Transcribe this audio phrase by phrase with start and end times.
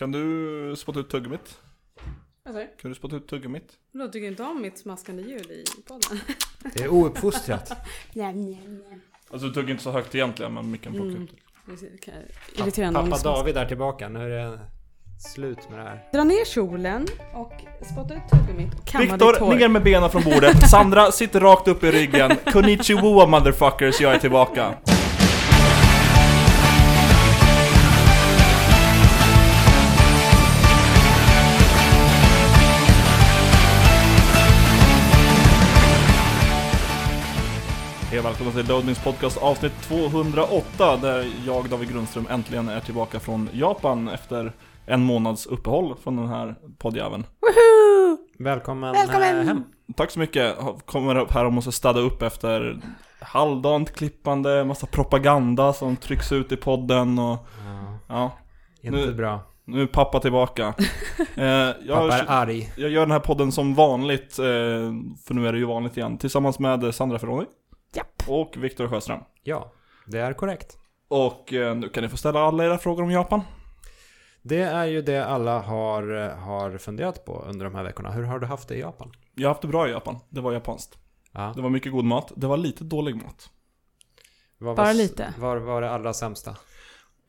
[0.00, 1.58] Kan du spotta ut tuggummit?
[2.44, 2.68] Du?
[2.80, 3.72] Kan du spotta ut tuggummit?
[3.92, 6.20] Vadå, tycker inte om mitt smaskande ljud i podden?
[6.74, 7.72] Det är ouppfostrat.
[9.30, 11.26] Alltså du tuggar inte så högt egentligen men micken plockar Mm.
[11.26, 12.62] det.
[12.62, 13.22] Irriterande Pappa.
[13.22, 14.08] David är tillbaka.
[14.08, 14.58] Nu är det
[15.34, 16.08] slut med det här.
[16.12, 17.52] Dra ner kjolen och
[17.92, 19.54] spotta ut tuggummit och kamma ditt Viktor, hår.
[19.54, 20.70] ner med benen från bordet.
[20.70, 22.30] Sandra, sitter rakt upp i ryggen.
[22.52, 24.74] Konnichiwa motherfuckers, jag är tillbaka.
[38.20, 43.48] Och välkomna till Loadings podcast avsnitt 208 där jag, David Grundström, äntligen är tillbaka från
[43.52, 44.52] Japan efter
[44.86, 47.24] en månads uppehåll från den här poddjäveln.
[47.40, 48.18] Woho!
[48.44, 49.38] Välkommen, Välkommen!
[49.38, 49.64] eh, hem.
[49.96, 50.56] Tack så mycket.
[50.86, 52.80] Kommer upp här och måste städa upp efter
[53.20, 58.32] halvdant klippande, massa propaganda som trycks ut i podden och Ja, ja,
[58.82, 59.40] inte Nu- bra.
[59.64, 60.74] nu är pappa tillbaka.
[61.36, 62.72] Eh, jag, Pappa är arg.
[62.76, 64.44] jag gör den här podden som vanligt, eh,
[65.26, 67.46] för nu är det ju vanligt igen, tillsammans med Sandra Ferroni.
[67.94, 68.28] Japp.
[68.28, 69.20] Och Viktor Sjöström.
[69.42, 69.72] Ja,
[70.06, 70.78] det är korrekt.
[71.08, 73.42] Och eh, nu kan ni få ställa alla era frågor om Japan.
[74.42, 78.10] Det är ju det alla har, eh, har funderat på under de här veckorna.
[78.10, 79.12] Hur har du haft det i Japan?
[79.34, 80.98] Jag har haft det bra i Japan, det var japanskt.
[81.32, 83.50] Ja, Det var mycket god mat, det var lite dålig mat.
[84.58, 85.34] vad Bara var, lite.
[85.38, 86.56] Var var det allra sämsta?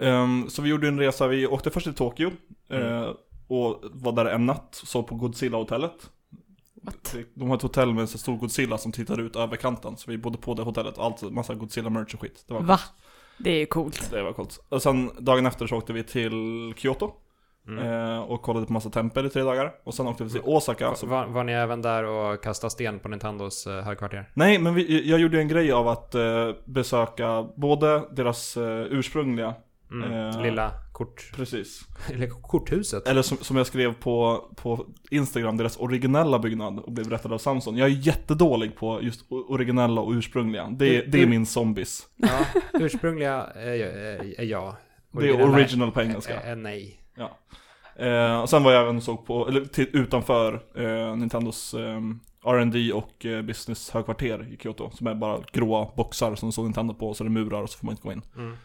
[0.02, 2.32] Ehm, så vi gjorde en resa, vi åkte först till Tokyo
[2.70, 3.10] eh,
[3.48, 6.10] och var där en natt, sov på Godzilla-hotellet.
[6.82, 7.16] What?
[7.34, 10.12] De har ett hotell med en så stor Godzilla som tittar ut över kanten, så
[10.12, 12.44] vi bodde på det hotellet, allt, massa Godzilla-merch och skit.
[12.48, 12.78] Det var Va?
[12.78, 12.92] coolt.
[13.38, 14.12] Det är ju coolt.
[14.12, 14.60] Det var coolt.
[14.70, 17.12] Och sen dagen efter så åkte vi till Kyoto
[17.68, 17.88] Mm.
[18.14, 19.72] eh, och kollade på massa tempel i tre dagar.
[19.84, 20.96] Och sen åkte vi till Osaka.
[20.96, 21.06] Så...
[21.06, 24.30] Var, var ni även där och kastade sten på Nintendos eh, högkvarter?
[24.34, 29.54] Nej, men vi, jag gjorde en grej av att eh, besöka både deras eh, ursprungliga,
[29.92, 30.12] Mm.
[30.14, 30.42] Eh.
[30.42, 30.72] Lilla
[31.06, 31.32] kort...
[31.36, 31.82] precis,
[32.14, 33.08] Eller korthuset?
[33.08, 37.38] Eller som, som jag skrev på, på Instagram, deras originella byggnad och blev berättad av
[37.38, 37.78] Samson.
[37.78, 40.70] Jag är jättedålig på just originella och ursprungliga.
[40.72, 42.08] Det, är- det är min zombies.
[42.16, 44.78] Ja, ursprungliga är, är, är ja.
[45.12, 46.40] Det är original på engelska.
[46.42, 46.98] Är, är nej.
[47.96, 52.00] Eh, och sen var jag även såg på, eller till, utanför eh, Nintendos eh,
[52.46, 54.92] R&D och eh, business högkvarter i Kyoto.
[54.94, 57.78] Som är bara gråa boxar som står Nintendo på så är det murar och så
[57.78, 58.22] får man inte gå in.
[58.38, 58.58] Mm.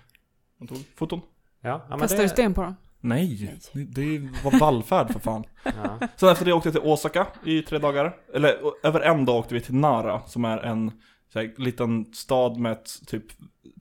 [0.60, 1.20] Man tog foton?
[1.60, 2.76] Ja, ja, men Kastar det, du sten på dem?
[3.00, 5.44] Nej, det, det var vallfärd för fan.
[5.64, 6.08] Ja.
[6.16, 8.16] Sen efter det åkte jag till Osaka i tre dagar.
[8.34, 10.92] Eller över en dag åkte vi till Nara som är en
[11.32, 13.24] så här, liten stad med ett, typ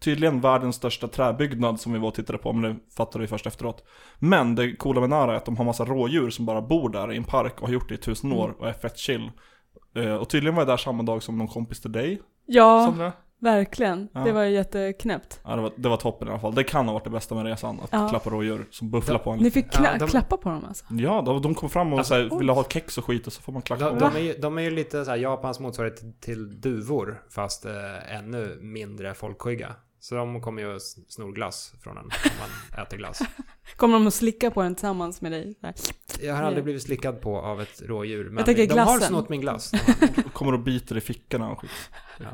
[0.01, 3.47] Tydligen världens största träbyggnad som vi var och tittade på, men det fattade vi först
[3.47, 3.87] efteråt.
[4.19, 7.13] Men det coola med Nara är att de har massa rådjur som bara bor där
[7.13, 9.31] i en park och har gjort det i tusen år och är fett chill.
[9.95, 13.13] Eh, och tydligen var jag där samma dag som någon kompis till dig, Ja, Sandra.
[13.39, 14.09] Verkligen.
[14.13, 14.19] Ja.
[14.19, 15.39] Det var ju jätteknäppt.
[15.43, 16.55] Ja, det var, det var toppen i alla fall.
[16.55, 18.09] Det kan ha varit det bästa med resan, att Ja.
[18.09, 19.39] klappa rådjur som bufflar på en.
[19.39, 20.85] Ni fick kla- Ja, de- klappa på dem alltså?
[20.89, 23.33] Ja, de, de kom fram och Alltså, så här, ville ha kex och skit och
[23.33, 25.17] så får man klacka De, på de, är ju, de är ju lite så här
[25.17, 29.75] Japans motsvarighet till, till duvor, fast eh, ännu mindre folkskygga.
[30.05, 33.21] Så de kommer ju snor glass från en om man äter glass.
[33.75, 35.55] Kommer de att slicka på den tillsammans med dig?
[36.21, 39.01] Jag har aldrig blivit slickad på av ett rådjur, men de har glassen.
[39.01, 39.71] snott min glass.
[40.33, 41.71] kommer och biter i fickorna och skit.
[42.19, 42.25] Ja.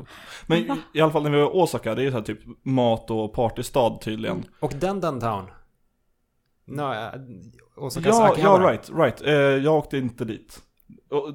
[0.47, 2.39] Men i, alla fall när vi var i Osaka, det är ju så här typ
[2.63, 4.45] mat och partystad tydligen.
[4.59, 5.45] Och Dendan Town.
[6.65, 6.93] No,
[7.75, 9.21] Osakas Ja, ja, right, right.
[9.21, 10.61] Eh, jag åkte inte dit.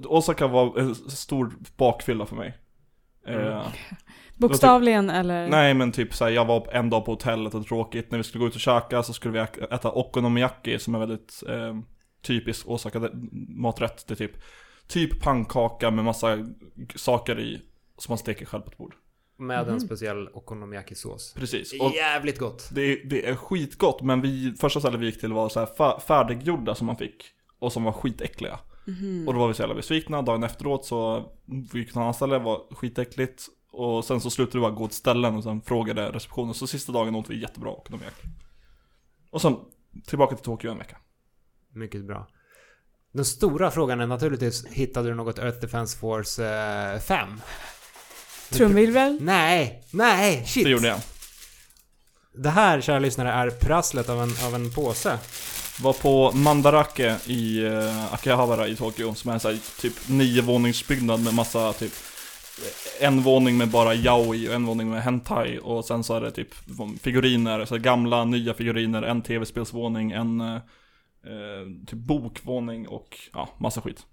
[0.05, 2.59] Osaka var en stor bakfylla för mig.
[3.27, 3.63] Eh, Mm.
[4.37, 5.49] Bokstavligen eller?
[5.49, 8.11] Nej men typ såhär, jag var en dag på hotellet och tråkigt.
[8.11, 11.43] När vi skulle gå ut och käka så skulle vi äta okonomiyaki som är väldigt
[11.49, 11.77] eh,
[12.23, 13.11] typisk Osaka
[13.49, 14.05] maträtt.
[14.09, 14.33] Det är typ,
[14.89, 16.39] typ pannkaka med massa
[16.95, 17.63] saker i
[17.99, 18.95] som man steker själv på ett bord.
[19.39, 19.81] Med en Mhm.
[19.81, 21.35] speciell okonomiyaki-sås.
[21.35, 21.81] Precis.
[21.81, 22.69] Och Jävligt gott.
[22.73, 25.99] Det, är- det är skitgott, men vi, första stället vi gick till var så här
[26.01, 27.25] färdiggjorda som man fick.
[27.59, 28.59] Och som var skitäckliga.
[28.87, 29.25] Mhm.
[29.29, 30.23] Och då var vi så jävla besvikna.
[30.23, 33.47] Dagen efteråt så vi gick till ett annat ställe, var skitäckligt.
[33.77, 36.55] Och sen så slutade vi bara gå till ställen och sen frågade receptionen.
[36.55, 38.29] Så sista dagen åt vi jättebra okonomiyaki.
[39.31, 39.57] Och sen
[40.07, 40.97] tillbaka till Tokyo en vecka.
[41.73, 42.29] Mycket bra.
[43.13, 46.47] Den stora frågan är naturligtvis, hittade du något Earth Defense Force
[46.95, 47.41] eh, 5?
[48.51, 49.19] Trumvirvel?
[49.21, 50.65] Nej, nej, shit!
[50.65, 51.01] Det gjorde jag.
[52.35, 55.19] Det här, kära lyssnare, är prasslet av en, av en påse.
[55.81, 59.15] Var på Mandarake i uh, Akihabara i Tokyo.
[59.15, 61.93] Som är en så här, typ niovåningsbyggnad med massa typ
[63.01, 66.31] en våning med bara yaoi och en våning med hentai och sen så är det
[66.31, 66.55] typ
[67.01, 73.81] figuriner, så gamla nya figuriner, en tv-spelsvåning, en eh, eh, typ bokvåning och ja, massa
[73.81, 74.07] skit.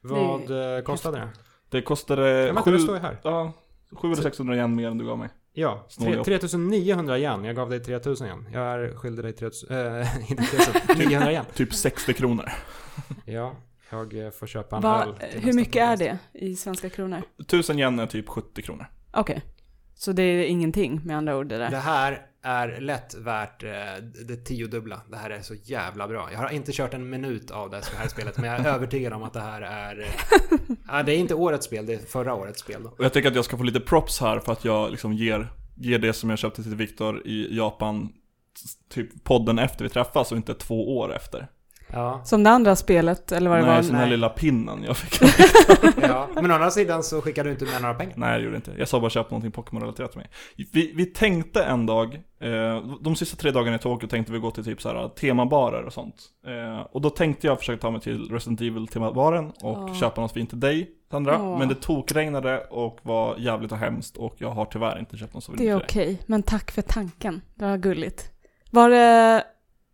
[0.00, 1.28] Vad eh, kostade det?
[1.68, 3.16] Det kostade Ja, sju, det står ju här.
[3.22, 3.52] ja,
[3.92, 5.28] 700 eller 600 igen mer än du gav mig.
[5.56, 6.24] Ja, Snål tre- jobb.
[6.24, 7.44] 3900 yen.
[7.44, 8.46] Jag gav dig 3000 yen.
[8.52, 11.44] Jag är skyldig dig 3000, äh, inte 3000, 900 yen.
[11.54, 12.48] Typ 60 kronor.
[13.24, 13.54] Ja,
[13.90, 15.40] jag eh, får köpa en Va, öl.
[15.40, 17.22] hur mycket är det i svenska kronor?
[17.40, 18.86] 1000 yen är typ 70 kronor.
[19.12, 19.42] Okej.
[19.94, 21.70] Så det är ingenting med andra ord det där?
[21.70, 23.70] Det här är lätt värt eh,
[24.26, 25.00] det tiodubbla.
[25.10, 26.28] Det här är så jävla bra.
[26.32, 29.22] Jag har inte kört en minut av det här spelet, men jag är övertygad om
[29.22, 30.00] att det här är...
[30.00, 30.06] eh,
[30.88, 32.82] ja, det är inte årets spel, det är förra årets spel.
[32.82, 32.88] Då.
[32.88, 35.52] Och jag tycker att jag ska få lite props här för att jag liksom ger,
[35.76, 38.12] ger det som jag köpte till Viktor i Japan
[38.88, 41.48] Typ podden efter vi träffas och inte två år efter.
[41.94, 42.20] Ja.
[42.24, 43.82] Som det andra spelet, eller vad det Nej, var?
[43.82, 44.10] så den här Nej.
[44.10, 45.28] lilla pinnen jag fick.
[46.02, 46.28] ja.
[46.34, 48.14] Men å andra sidan så skickade du inte med några pengar.
[48.16, 48.72] Nej, det gjorde jag inte.
[48.78, 50.30] Jag sa bara köp någonting Pokémon-relaterat till mig.
[50.72, 54.50] Vi, vi tänkte en dag, eh, de sista tre dagarna i Tokyo tänkte vi gå
[54.50, 56.16] till typ så här temabarer och sånt.
[56.46, 59.94] Eh, och då tänkte jag försöka ta mig till Resident Evil-temabaren och Åh.
[59.94, 61.42] köpa något fint till dig, Sandra.
[61.42, 61.58] Åh.
[61.58, 65.44] Men det tokregnade och var jävligt och hemskt och jag har tyvärr inte köpt något
[65.44, 67.40] så Det är okej, men tack för tanken.
[67.54, 68.30] Det var gulligt.
[68.70, 69.44] Var det...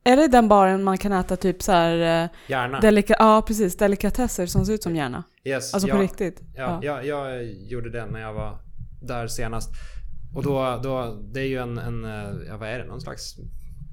[0.04, 2.24] Är det den baren man kan äta typ så här...
[2.24, 2.80] eh, Gärna.
[2.80, 3.76] Delika, ja, precis.
[3.76, 5.24] Delikatesser som ser ut som hjärna.
[5.44, 6.42] Yes, Alltså ja, på riktigt.
[6.54, 8.58] Ja, Jag, jag gjorde det när jag var
[9.02, 9.70] där senast.
[10.34, 13.36] Och då, då det är ju en, en, eh, ja vad är det, någon slags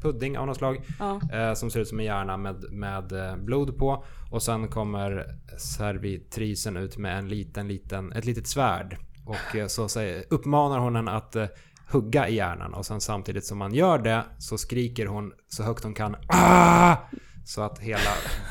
[0.01, 0.81] pudding av något slag.
[0.99, 1.19] Ja.
[1.33, 4.05] Eh, som ser ut som en hjärna med, med eh, blod på.
[4.31, 5.25] Och sen kommer
[5.57, 8.97] servitrisen ut med en liten, liten, ett litet svärd.
[9.25, 11.35] Och så säger, uppmanar hon en att
[11.91, 12.73] hugga i hjärnan.
[12.73, 16.95] Och sen samtidigt som man gör det så skriker hon så högt hon kan ah!
[17.45, 17.99] Så att hela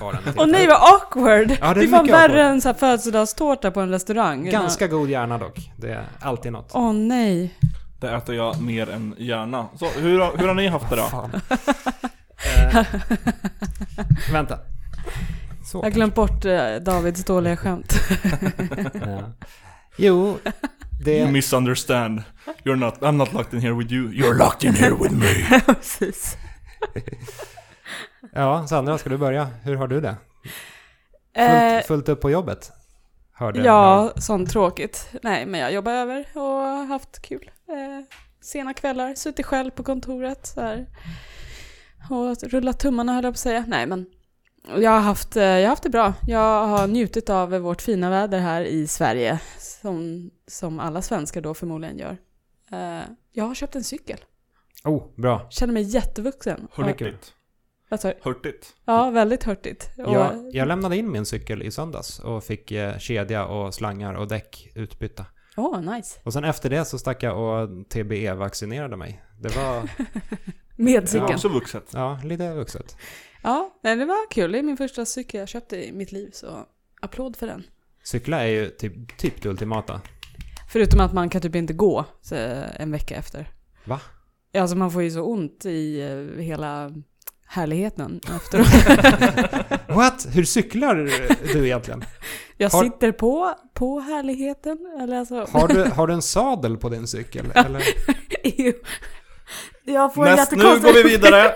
[0.00, 1.50] baren Åh nej vad awkward!
[1.60, 4.44] Ja, det är det fan värre än så här födelsedagstårta på en restaurang.
[4.50, 5.70] Ganska god hjärna dock.
[5.76, 6.70] Det är alltid något.
[6.74, 7.54] Åh nej.
[8.00, 9.66] Det äter jag mer än gärna.
[9.78, 11.30] Så hur, har- hur har ni haft det då?
[12.72, 12.86] Eh,
[14.32, 14.58] vänta.
[15.64, 15.78] Så.
[15.78, 17.92] Jag har glömt bort eh, Davids dåliga skämt.
[19.06, 19.32] Ja.
[19.96, 20.38] Jo,
[20.98, 21.32] You det...
[21.32, 22.22] misunderstand.
[22.64, 24.10] You're not, I'm not locked in here with you.
[24.10, 25.60] You're locked in here with me.
[25.66, 26.36] Precis.
[28.32, 29.48] Ja, Sandra, ska du börja?
[29.62, 30.16] Hur har du det?
[31.34, 32.72] Eh, Fullt, fullt upp på jobbet?
[33.32, 35.08] Hörde ja, sånt tråkigt.
[35.22, 37.50] Nej, men jag jobbar över och har haft kul.
[37.68, 38.04] Eh,
[38.42, 40.86] sena kvällar, suttit själv på kontoret så här.
[42.10, 43.64] Och rullat tummarna höll jag på att säga.
[43.68, 44.06] Nej, men
[44.76, 46.12] jag har, haft, eh, jag har haft det bra.
[46.26, 49.38] Jag har njutit av vårt fina väder här i Sverige.
[49.58, 52.16] Som, som alla svenskar då förmodligen gör.
[52.72, 53.02] Eh,
[53.32, 54.18] jag har köpt en cykel.
[54.84, 55.46] Oh, bra.
[55.50, 56.68] Känner mig jättevuxen.
[56.74, 57.34] Hurtigt.
[58.02, 58.12] Du?
[58.22, 58.74] Hurtigt.
[58.84, 59.90] Ja, väldigt hurtigt.
[59.98, 64.14] Och, Jag, jag lämnade in min cykel i söndags och fick eh, kedja och slangar
[64.14, 65.26] och däck utbytta.
[65.56, 66.20] Åh, nice.
[66.22, 69.22] Och sen efter det så stack jag och TBE-vaccinerade mig.
[69.40, 69.82] Det var,
[70.76, 71.26] Med Det cykeln.
[71.26, 71.90] var också vuxet.
[71.92, 72.96] ja, lite vuxet.
[73.42, 74.52] Ja, nej, det var kul.
[74.52, 76.66] Det är min första cykel jag köpte i mitt liv, så
[77.00, 77.62] applåd för den.
[78.04, 80.00] Cykla är ju typ, typ det ultimata.
[80.68, 82.34] Förutom att man kan typ inte gå så,
[82.76, 83.50] en vecka efter.
[83.84, 84.00] Va?
[84.52, 86.92] Ja, Alltså man får ju så ont i eh, hela
[87.46, 88.66] härligheten efteråt.
[89.96, 90.26] What?
[90.32, 90.94] Hur cyklar
[91.52, 92.04] du egentligen?
[92.56, 95.46] Jag Har- sitter på, på härligheten, eller alltså...
[95.52, 97.46] Har du, har du en sadel på din cykel?
[97.54, 97.82] Eller?
[99.84, 101.54] Jag får Näst, nu går vi vidare.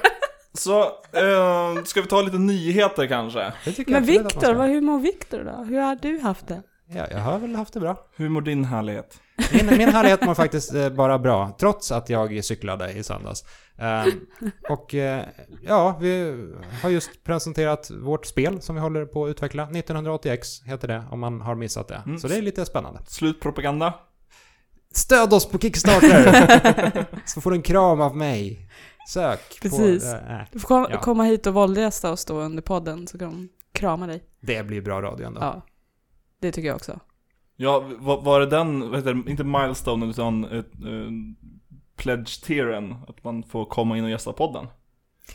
[0.54, 0.80] Så,
[1.12, 3.52] eh, ska vi ta lite nyheter kanske?
[3.86, 5.64] Men Viktor, hur mår Viktor då?
[5.64, 6.62] Hur har du haft det?
[6.94, 7.96] Ja, jag har väl haft det bra.
[8.16, 9.20] Hur mår din härlighet?
[9.52, 13.44] Min, min härlighet mår faktiskt eh, bara bra, trots att jag cyklade i söndags.
[13.78, 14.04] Eh,
[14.70, 15.25] och eh,
[15.62, 16.37] ja, vi
[16.82, 19.66] har just presenterat vårt spel som vi håller på att utveckla.
[19.66, 22.03] 1980X heter det, om man har missat det.
[22.06, 22.19] Mm.
[22.19, 23.00] Så det är lite spännande.
[23.06, 23.94] Slutpropaganda?
[24.94, 27.06] Stöd oss på Kickstarter!
[27.26, 28.69] Så får du en kram av mig.
[29.08, 30.03] Sök Precis.
[30.05, 30.17] på...
[30.17, 31.00] äh, Du får kom, Ja.
[31.00, 34.22] komma hit och våldgästa oss då under podden, så kan de krama dig.
[34.41, 35.41] det blir bra radio ändå.
[35.41, 35.62] Ja,
[36.41, 37.01] det tycker jag också.
[37.56, 41.11] Ja, var, var det den, vad heter det, inte milestone utan ett, eh,
[41.97, 44.67] pledge tieren, att man får komma in och gästa podden?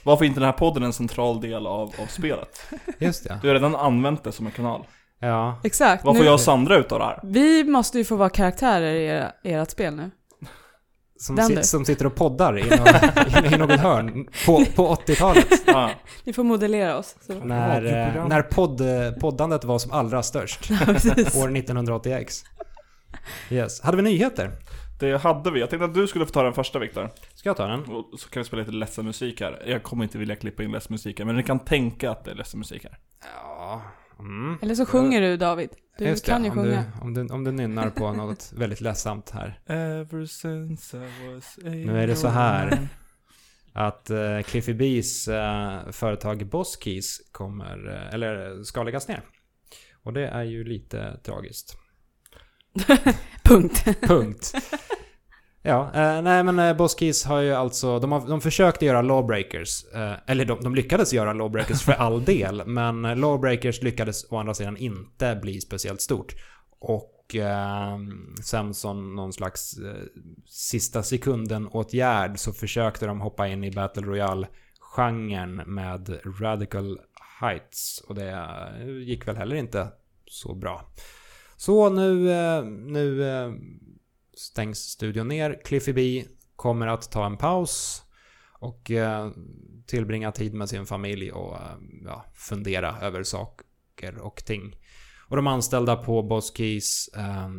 [0.03, 2.61] Varför är inte den här podden en central del av, av spelet?
[2.99, 3.39] Just det.
[3.41, 4.85] Du har redan använt det som en kanal.
[5.19, 5.59] Ja.
[5.63, 6.05] Exakt.
[6.05, 7.19] Vad får nu, jag och Sandra ut av det här?
[7.23, 10.11] Vi måste ju få vara karaktärer i era, ert spel nu.
[11.19, 15.47] Som, si- som sitter och poddar i någon, i något hörn på, på 80-talet.
[15.67, 15.91] Ja.
[16.23, 17.15] Ni får modellera oss.
[17.21, 17.33] Så.
[17.33, 17.85] När,
[18.17, 18.81] eh, när podd,
[19.21, 20.67] poddandet var som allra störst.
[20.85, 21.35] Precis.
[21.35, 22.43] År 1980X.
[23.49, 23.81] Yes.
[23.81, 24.51] Hade vi nyheter?
[24.99, 25.59] Det hade vi.
[25.59, 27.09] Jag tänkte att du skulle få ta den första Viktor.
[27.35, 27.79] Ska jag ta den?
[27.79, 29.63] Och så kan vi spela lite ledsen musik här.
[29.67, 32.31] Jag kommer inte vilja klippa in ledsen musik här, men ni kan tänka att det
[32.31, 32.97] är ledsen musik här.
[33.35, 33.81] Ja.
[34.19, 34.57] Mm.
[34.61, 35.69] Eller så sjunger du David.
[35.97, 36.85] Du Just det, kan ju om sjunga.
[36.99, 39.59] Du, om, du, om du nynnar på något väldigt ledsamt här.
[39.65, 42.87] Ever since I was Nu är det så här.
[43.73, 49.23] Att uh, Cliffy B's eh, företag Boss Keys kommer, eh, eller ska läggas ner.
[50.03, 51.77] Och det är ju lite tragiskt.
[53.43, 53.85] Punkt.
[54.01, 54.53] Punkt.
[55.67, 59.01] Ja, eh, nej men eh, Boss Keys har ju alltså, de, har, de försökte göra
[59.01, 64.31] Lawbreakers, eh, eller de, de lyckades göra Lawbreakers för all del, men eh, Lawbreakers lyckades
[64.31, 66.35] å andra sidan inte bli speciellt stort.
[66.79, 67.97] Och eh,
[68.43, 70.03] sen som någon slags eh,
[70.47, 76.99] sista sekunden-åtgärd så försökte de hoppa in i Battle Royale-genren med Radical
[77.41, 78.03] Heights.
[78.07, 79.87] Och det eh, gick väl heller inte
[80.27, 80.81] så bra.
[81.57, 83.51] Så nu, eh, nu eh,
[84.37, 85.61] stängs studion ner.
[85.65, 86.25] Cliffy B
[86.55, 88.03] kommer att ta en paus
[88.59, 89.31] och eh,
[89.87, 91.61] tillbringa tid med sin familj och eh,
[92.05, 94.75] ja, fundera över saker och ting.
[95.29, 97.49] Och de anställda på Boss Keys eh,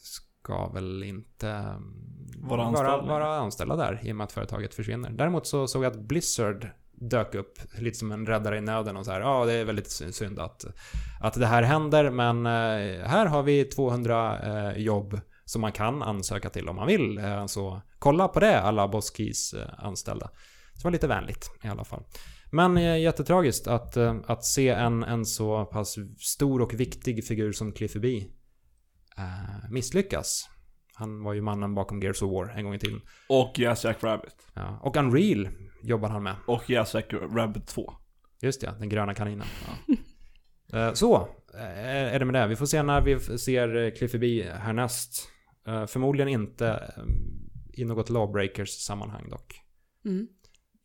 [0.00, 1.76] ska väl inte eh,
[2.40, 3.02] Vara anställda.
[3.02, 5.10] vara anställda där i och med att företaget försvinner.
[5.10, 9.04] Däremot så såg jag att Blizzard dök upp lite som en räddare i nöden och
[9.04, 9.20] så här.
[9.20, 10.64] Ja, det är väldigt sy- synd att,
[11.20, 14.38] att det här händer, men eh, här har vi 200
[14.70, 17.18] eh, jobb som man kan ansöka till om man vill.
[17.18, 20.26] Eh, så kolla på det alla Boss Keys eh, anställda.
[20.26, 22.02] Så det var lite vänligt i alla fall.
[22.50, 27.72] Men eh, jättetragiskt att, att se en, en så pass stor och viktig figur som
[27.72, 28.24] Cliffy B
[29.70, 30.48] misslyckas.
[30.94, 33.00] Han var ju mannen bakom Gears of War en gång i tiden.
[33.28, 34.34] Och Yes Jack Rabbit.
[34.54, 34.80] Ja.
[34.82, 35.48] Och Unreal
[35.82, 36.34] jobbar han med.
[36.46, 37.92] Och Yes Jack Rabbit 2.
[38.42, 39.46] Just ja, den gröna kaninen.
[40.72, 42.46] Eh, Så, är det med det.
[42.46, 45.28] Vi får se när vi ser Cliffy B härnäst.
[45.68, 47.02] Eh, Förmodligen inte eh,
[47.72, 49.60] i något Lawbreakers-sammanhang dock.
[50.04, 50.26] Mm.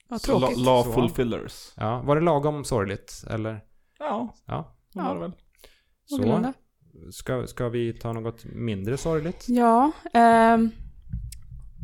[0.09, 0.57] Vad Så tråkigt.
[0.57, 0.91] la Så.
[0.93, 1.71] fulfillers.
[1.77, 3.23] Ja, var det lagom sorgligt?
[3.29, 3.63] Eller?
[3.99, 4.75] Ja, Ja.
[4.93, 5.31] det var det väl.
[6.05, 6.53] Så,
[7.11, 9.45] ska, ska vi ta något mindre sorgligt?
[9.47, 10.71] Ja, ehm,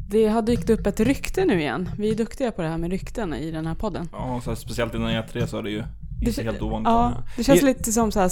[0.10, 1.90] det har dykt upp ett rykte nu igen.
[1.98, 4.10] Vi är duktiga på det här med rykten i den här podden.
[4.12, 5.84] Ja, så här, speciellt innan E3 så är det ju
[6.22, 6.88] Det, inte helt ovanligt.
[6.88, 8.30] ja, det känns lite som så här,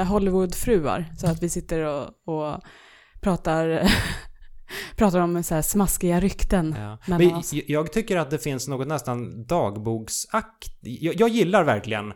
[0.00, 1.12] eh, Hollywoodfruar.
[1.18, 2.60] Så att vi sitter och, och
[3.22, 3.82] pratar,
[4.96, 6.74] pratar om så här smaskiga rykten.
[6.78, 6.98] Ja.
[7.06, 7.52] mellan oss.
[7.52, 10.72] jag- jag tycker att det finns något nästan dagboksakt.
[10.80, 12.12] Jag, jag gillar verkligen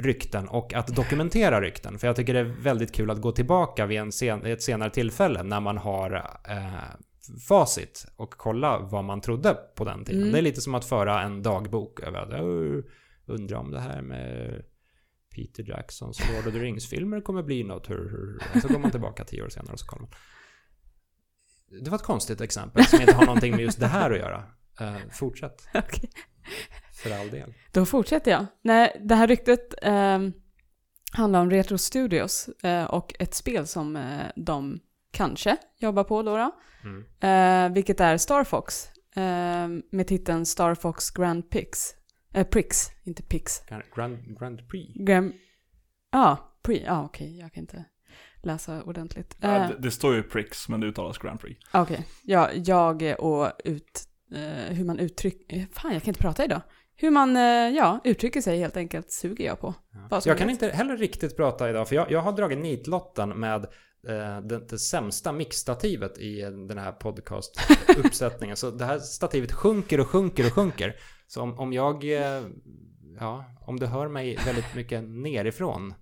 [0.00, 1.98] rykten och att dokumentera rykten.
[1.98, 4.90] För jag tycker det är väldigt kul att gå tillbaka vid en sen, ett senare
[4.90, 6.14] tillfälle när man har
[6.48, 6.82] eh,
[7.48, 10.20] facit och kolla vad man trodde på den tiden.
[10.22, 10.32] Mm.
[10.32, 12.80] Det är lite som att föra en dagbok över att "Åh,
[13.26, 14.62] undra om det här med
[15.38, 17.90] Peter Jacksons Lord of the Rings-filmer kommer bli något.
[17.90, 18.42] Hur, hur.
[18.54, 20.10] Och så går man tillbaka tio år senare och så kollar man.
[21.84, 24.44] Det var ett konstigt exempel som inte har någonting med just det här att göra.
[24.80, 26.10] Eh, fortsätt, Okej.
[27.02, 27.54] för all del.
[27.72, 28.46] Då fortsätter jag.
[28.62, 30.32] Nej, det här ryktet ehm,
[31.12, 34.80] handlar om Retro Studios eh, och ett spel som eh, de
[35.10, 36.36] kanske jobbar på då.
[36.36, 36.50] då
[37.20, 37.72] Mm.
[37.72, 41.94] vilket är Star Fox eh, med titeln Star Fox Grand Prix.
[42.34, 43.62] Eh, Prix, inte Pix.
[43.94, 44.94] Grand, Grand Prix.
[44.94, 45.32] Grand...
[46.12, 46.84] Ja, Prix.
[46.86, 47.38] Ja, okej.
[47.38, 47.84] Jag kan inte
[48.42, 49.36] läsa ordentligt.
[49.40, 51.60] Ja, Eh, det, det står ju Prix, men det uttalas Grand Prix.
[51.72, 52.06] Okej.
[52.22, 54.04] Ja, jag och ut...
[54.34, 55.66] Eh, hur man uttrycker...
[55.72, 56.60] Fan, jag kan inte prata idag.
[56.96, 57.42] Hur man, eh,
[57.76, 59.74] ja, uttrycker sig helt enkelt suger jag på.
[60.10, 63.28] Vad som Jag kan inte heller riktigt prata idag, för jag, jag har dragit nitlotten
[63.28, 63.64] med
[64.08, 68.56] eh, det, det sämsta mixstativet i eh, den här podcast-uppsättningen.
[68.56, 70.96] Så det här stativet sjunker och sjunker och sjunker.
[71.28, 72.42] Så om, om jag, eh,
[73.20, 75.94] ja, om du hör mig väldigt mycket nerifrån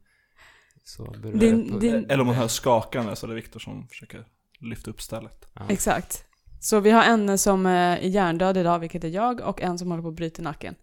[0.85, 1.79] så beror Din- det på...
[1.79, 4.25] din- Eller om man hör skakande så är det Viktor som försöker
[4.61, 5.49] lyfta upp stället.
[5.55, 5.63] Ja.
[5.69, 6.25] Exakt.
[6.61, 9.91] Så vi har en som eh, är hjärndöd idag, vilket är jag, och en som
[9.91, 10.75] håller på att bryta nacken.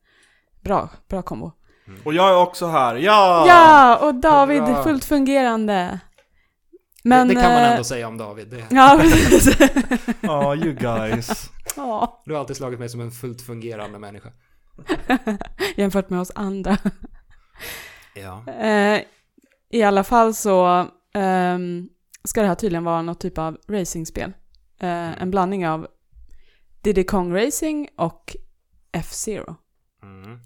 [0.62, 1.52] Bra, bra kombo.
[2.06, 3.46] Och jag är också här, ja!
[3.48, 4.84] Ja, och David Bra.
[4.84, 6.00] fullt fungerande.
[7.04, 7.28] Men...
[7.28, 8.48] det, det kan man eh, ändå säga om David.
[8.48, 9.58] Det, Ja, precis.
[10.22, 11.50] Ja, you guys.
[11.76, 14.32] Ja, du har alltid slagit mig som en fullt fungerande människa.
[15.76, 16.78] jämfört med oss andra.
[18.16, 18.48] Ja.
[18.48, 19.02] Eh,
[19.70, 21.90] I alla fall så ehm,
[22.24, 24.34] ska det här tydligen vara något typ av racingspel.
[24.80, 25.88] Eh, en blandning av
[26.82, 28.36] Diddy Kong Racing och
[28.92, 29.56] F-Zero.
[30.04, 30.40] Mm.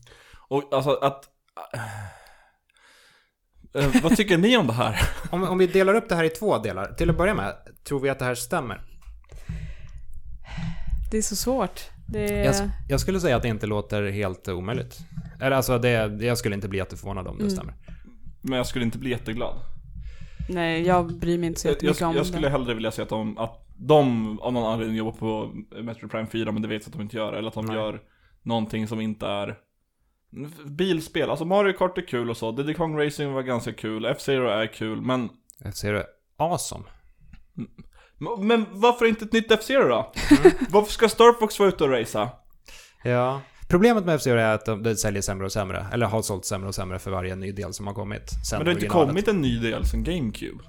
[0.48, 1.26] Och alltså att...
[3.74, 5.00] Eh, vad tycker ni om det här?
[5.32, 6.94] Om, om vi delar upp det här i två delar.
[6.94, 8.97] Till att börja med, tror vi att det här stämmer?
[11.12, 11.82] Det är så svårt.
[12.08, 12.46] Det är...
[12.46, 15.00] Jag, jag skulle säga att det inte låter helt omöjligt.
[15.42, 15.90] Eller alltså, det,
[16.26, 17.56] jag skulle inte bli jätteförvånad om det Mm.
[17.56, 17.74] stämmer.
[18.42, 19.56] Men jag skulle inte bli jätteglad.
[20.50, 22.52] Nej, jag bryr mig inte så Jag, jag, jättemycket om jag skulle det.
[22.52, 26.52] hellre vilja se att de, att de av någon anledning jobbar på Metro Prime 4,
[26.52, 27.34] men det vet jag att de inte gör.
[27.34, 27.76] Eller att de Nej.
[27.76, 28.02] gör
[28.44, 29.58] någonting som inte är
[30.66, 31.30] bilspel.
[31.30, 32.52] Alltså Mario Kart är kul och så.
[32.52, 34.06] Diddy Kong Racing var ganska kul.
[34.06, 35.30] F-Zero är kul, men
[35.74, 36.06] ser det
[36.38, 36.84] awesome.
[38.40, 40.12] Men varför inte ett nytt F-Zero då?
[40.70, 42.30] Varför ska Star Fox vara ute och racea?
[43.04, 43.42] Ja.
[43.68, 45.88] Problemet med F-Zero är att de, det säljer sämre och sämre.
[45.94, 48.32] Eller har sålt sämre och sämre för varje ny del som har kommit.
[48.52, 50.64] Men det har inte kommit en ny del sen GameCube.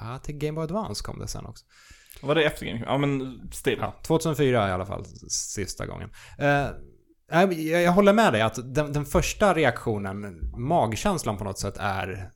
[0.00, 1.64] Ja, till Game Boy Advance kom det sen också.
[2.22, 2.90] Var det efter GameCube?
[2.90, 3.78] Ja men still.
[3.80, 6.10] Ja, 2004 i alla fall, sista gången.
[6.38, 6.66] Eh,
[7.30, 12.30] jag, jag håller med dig att den, den första reaktionen, magkänslan på något sätt är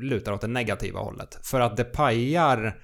[0.00, 1.38] lutar åt det negativa hållet.
[1.42, 2.76] För att det pajar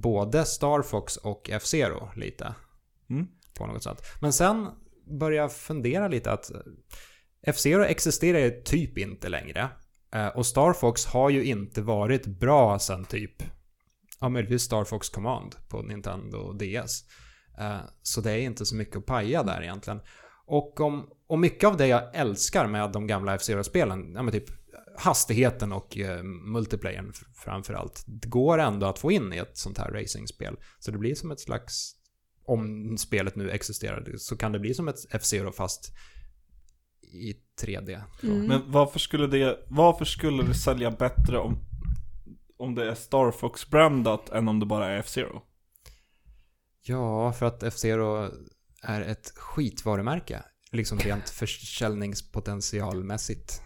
[0.00, 2.54] både Star Fox och F-Zero lite.
[3.10, 3.26] Mm.
[3.58, 4.02] På något sätt.
[4.20, 4.68] Men sen
[5.18, 6.50] börjar jag fundera lite att
[7.46, 9.68] F-Zero existerar ju typ inte längre.
[10.14, 13.42] Eh, Och Star Fox har ju inte varit bra sen typ,
[14.20, 17.04] ja möjligtvis Star Fox Command på Nintendo DS.
[17.58, 20.00] Eh, Så det är inte så mycket att paja där egentligen.
[20.46, 24.65] Och, om, och mycket av det jag älskar med de gamla F-Zero-spelen, ja men typ
[24.98, 29.90] hastigheten och eh, multiplayern framförallt, det går ändå att få in i ett sånt här
[29.90, 30.56] racingspel.
[30.78, 31.94] Så det blir som ett slags,
[32.44, 35.92] om spelet nu existerar, så kan det bli som ett F-Zero fast
[37.12, 38.02] i 3D.
[38.20, 38.28] då.
[38.28, 38.46] Mm.
[38.46, 41.58] Men varför skulle det, varför skulle det sälja bättre om,
[42.56, 45.42] om det är Star Fox-brandat än om det bara är F-Zero?
[46.82, 48.30] Ja, för att F-Zero
[48.82, 50.42] är ett skitvarumärke.
[50.72, 53.62] Liksom rent försäljningspotentialmässigt.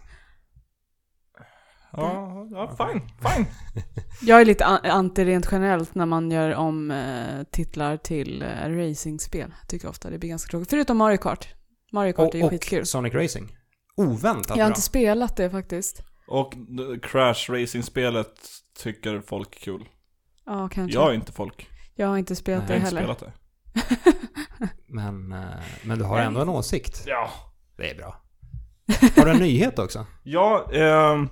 [1.93, 3.45] Ja, ja fine, fine.
[4.21, 8.69] Jag är lite an- anti rent generellt när man gör om eh, titlar till eh,
[8.69, 9.53] racingspel.
[9.67, 10.69] Tycker ofta det blir ganska tråkigt.
[10.69, 11.47] Förutom Mario Kart.
[11.91, 12.81] Mario Kart är ju Och, skitkul.
[12.81, 13.55] och Sonic Racing.
[13.97, 14.67] Oväntat Jag har bra.
[14.67, 16.03] inte spelat det faktiskt.
[16.27, 18.41] Och eh, Crash Racing-spelet
[18.79, 19.85] tycker folk är kul.
[20.45, 20.97] Ja, kanske.
[20.99, 21.69] Jag är inte folk.
[21.95, 23.13] Jag har inte spelat Jag har det inte heller.
[23.15, 23.31] spelat det.
[24.87, 25.39] Men, eh,
[25.83, 27.03] men du har ändå en åsikt.
[27.07, 27.29] Ja.
[27.77, 28.21] Det är bra.
[29.17, 30.05] Har du en nyhet också?
[30.23, 31.29] Ja, ehm,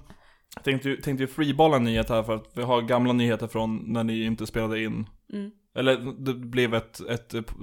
[0.59, 3.83] jag tänkte, ju- tänkte freeballa en nyhet här för att vi har gamla nyheter från
[3.93, 5.05] när ni inte spelade in.
[5.33, 5.51] Mm.
[5.75, 7.53] Eller det blev ett, ett eh, p-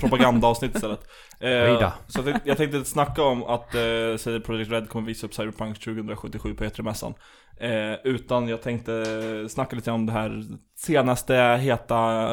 [0.00, 1.00] propagandaavsnitt istället.
[1.40, 5.34] Eh, så jag- jag tänkte snacka om att eh, CD Projekt Red kommer visa upp
[5.34, 7.14] Cyberpunk 2077 på E3-mässan.
[7.60, 9.04] Eh, utan jag tänkte
[9.48, 10.42] snacka lite om det här
[10.76, 12.28] senaste heta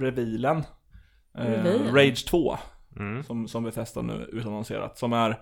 [0.00, 0.62] revealen.
[1.38, 1.92] Eh?
[1.94, 2.58] Rage 2,
[2.96, 3.22] Mm.
[3.22, 4.98] som, som vi testar nu utannonserat.
[4.98, 5.38] Som är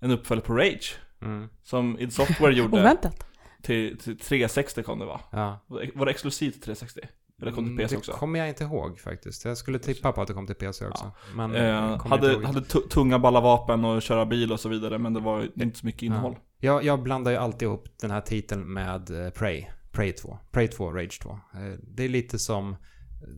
[0.00, 0.94] en uppföljare på Rage.
[1.24, 1.48] Mm.
[1.62, 3.26] Som id Software gjorde Oväntat.
[3.62, 5.20] till, till 360 kom det va?
[5.30, 5.60] Ja.
[5.94, 7.00] Var det exklusivt till 360?
[7.42, 8.12] Eller kom till PC Mm, också?
[8.12, 9.44] Det kommer jag inte ihåg faktiskt.
[9.44, 11.10] Jag skulle tippa på att det kom till PC också.
[11.34, 15.14] Men Eh, hade hade tu- tunga balla vapen och köra bil och så vidare, men
[15.14, 16.36] det var inte så mycket innehåll.
[16.58, 19.66] Jag, jag blandar ju alltid ihop den här titeln med eh, Prey.
[19.92, 20.38] Prey 2.
[20.50, 21.30] Prey 2, Rage 2.
[21.30, 21.38] Eh,
[21.82, 22.76] Det är lite som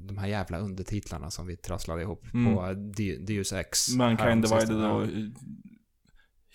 [0.08, 2.54] de här jävla undertitlarna som vi trasslade ihop Mm.
[2.54, 2.72] på
[3.26, 3.94] Deus Ex.
[3.96, 4.42] Mankind.
[4.42, 4.90] Divided Ja.
[4.92, 5.08] och eh,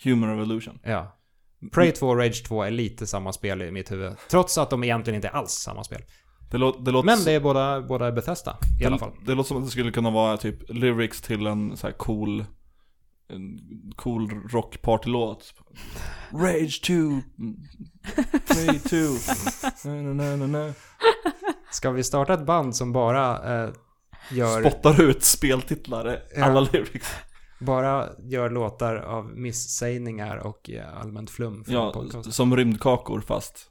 [0.04, 0.78] Human Revolution.
[0.82, 1.16] Ja.
[1.72, 4.12] Prey 2 och Rage 2 är lite samma spel i mitt huvud.
[4.30, 6.02] Trots att de egentligen inte är alls samma spel.
[6.50, 9.10] Det, lå- det låter Men det är båda, båda Bethesda i alla fall.
[9.20, 11.94] Det, det låter som att det skulle kunna vara typ lyrics till en så här
[11.94, 12.44] cool
[13.28, 13.58] en
[13.96, 15.54] cool rockpartylåt.
[16.32, 16.92] Rage 2
[18.54, 18.96] Prey 2
[19.84, 20.72] na, na, na, na, na.
[21.70, 23.70] Ska vi starta ett band som bara eh,
[24.30, 24.60] gör...
[24.70, 26.44] Spottar ut speltitlar, Ja.
[26.44, 27.08] alla lyrics.
[27.60, 32.32] Bara gör låtar av missägningar och eh, allmänt flum Ja, podcast.
[32.32, 33.66] som rymdkakor fast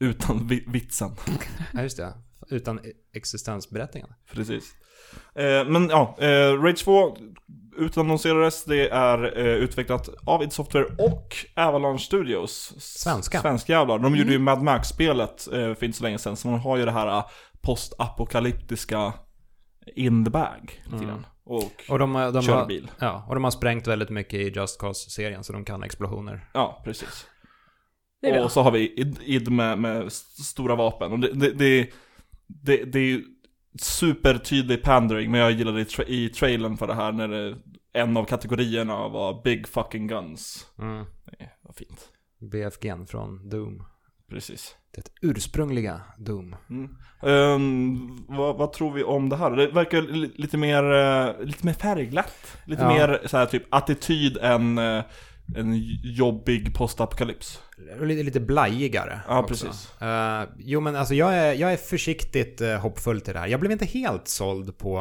[0.00, 1.10] utan vi- vitsen.
[1.72, 2.12] Ja, just det.
[2.50, 2.80] Utan
[3.14, 4.14] existensberättigande.
[4.32, 4.72] Precis.
[5.34, 7.16] Eh, men ja, eh, Rage 2
[7.76, 8.64] utannonserades.
[8.64, 12.74] Det är eh, utvecklat av id Software och Avalanche Studios.
[12.78, 13.40] Svenska.
[13.40, 13.98] Svenska jävlar.
[13.98, 14.32] De gjorde Mm.
[14.32, 16.36] ju Mad Max-spelet eh, för inte så länge sedan.
[16.36, 17.24] Så man har ju det här eh,
[17.62, 19.12] postapokalyptiska
[19.96, 20.82] in the bag.
[20.84, 21.24] Lite Mm.
[21.48, 22.90] Och, Och de, har- de kör har, bil.
[22.98, 26.48] ja, och de har sprängt väldigt mycket i Just Cause-serien så de kan explosioner.
[26.54, 27.26] Ja, precis.
[28.44, 31.12] Och så har vi id, id med, med stora vapen.
[31.12, 31.90] Och det, det, det,
[32.46, 33.24] det, det är ju
[33.80, 37.56] supertydlig pandering, men jag gillade i, tra i trailern för det här när det,
[37.92, 40.66] en av kategorierna var Big fucking guns.
[40.78, 41.04] Mm.
[41.38, 42.08] Det var fint.
[42.40, 43.82] BFG'n från Doom.
[44.30, 44.76] Precis.
[45.04, 46.56] Det ursprungliga Doom.
[46.70, 46.88] Mm.
[47.22, 49.50] Ehm, vad, vad tror vi om det här?
[49.50, 52.56] Det verkar li- lite mer, eh, lite mer färgglatt.
[52.66, 52.88] Lite Ja.
[52.88, 55.04] mer så här, typ attityd än eh,
[55.56, 57.62] en jobbig postapokalyps.
[58.00, 59.20] Lite, lite blajigare.
[59.28, 59.66] Ja, också.
[59.66, 60.02] precis.
[60.02, 63.46] Eh, jo, men alltså jag är, jag är försiktigt uh, hoppfull till det här.
[63.46, 64.98] Jag blev inte helt såld på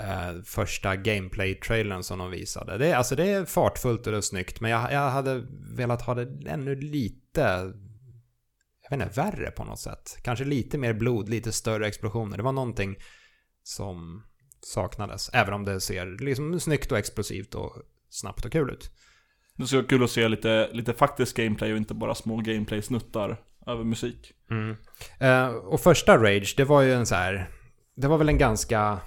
[0.00, 2.78] eh, första gameplay-trailern som de visade.
[2.78, 5.42] Det, är- alltså det är fartfullt och det är snyggt, men jag, jag hade
[5.76, 7.72] velat ha det ännu lite
[8.92, 10.18] jag vet inte, värre på något sätt.
[10.22, 12.36] Kanske lite mer blod, lite större explosioner.
[12.36, 12.96] Det var någonting
[13.62, 14.22] som
[14.60, 15.30] saknades.
[15.32, 17.76] Även om det ser liksom snyggt och explosivt och
[18.10, 18.90] snabbt och kul ut.
[19.56, 23.40] Det skulle vara kul att se lite, lite faktisk gameplay och inte bara små gameplay-snuttar
[23.66, 24.32] över musik.
[24.50, 24.76] Mm.
[25.18, 27.48] Eh, och första Rage, det var ju en så här...
[27.96, 29.00] Det var väl en ganska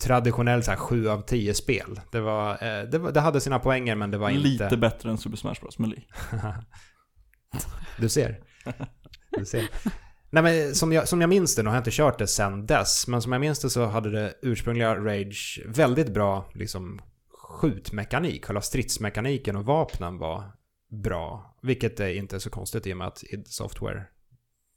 [0.00, 2.00] traditionell så här 7 av 10 spel.
[2.12, 4.48] Det, var, eh, det, var, det hade sina poänger men det var inte...
[4.48, 5.78] Lite bättre än Super Smash Bros.
[5.78, 6.02] Melee.
[7.96, 8.40] du ser.
[9.30, 9.68] Du ser.
[10.30, 12.66] Nej men som jag, som jag minns det, nu har jag inte kört det sen
[12.66, 18.44] dess, men som jag minns det så hade det ursprungliga Rage väldigt bra liksom skjutmekanik.
[18.44, 20.52] Själva stridsmekaniken och vapnen var
[20.90, 21.58] bra.
[21.62, 24.04] Vilket är inte så konstigt i och med att id Software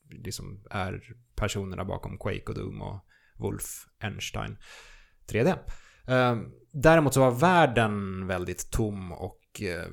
[0.10, 1.02] liksom är
[1.36, 3.06] personerna bakom Quake och Doom och
[3.38, 4.58] Wolf Einstein
[5.28, 5.58] 3D.
[6.08, 9.88] Ehm, däremot så var världen väldigt tom och eh,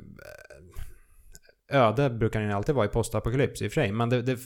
[1.71, 3.93] öde brukar den alltid vara i postapokalyps i och för sig.
[3.93, 4.39] Men det, det,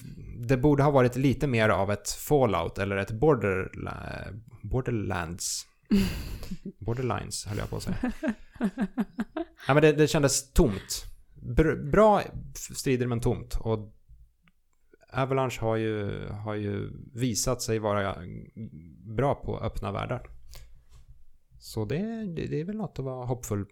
[0.49, 4.25] det borde ha varit lite mer av ett Fallout eller ett borderla,
[4.63, 5.67] Borderlands.
[6.79, 8.13] Borderlines höll jag på att säga.
[9.69, 11.05] ja, men det, det kändes tomt.
[11.35, 12.23] Br bra
[12.55, 13.57] strider men tomt.
[13.61, 13.95] Och
[15.13, 18.17] Avalanche har ju, har ju visat sig vara
[19.17, 20.31] bra på öppna världar.
[21.59, 21.99] Så det,
[22.37, 23.67] det, det är väl något att vara hoppfull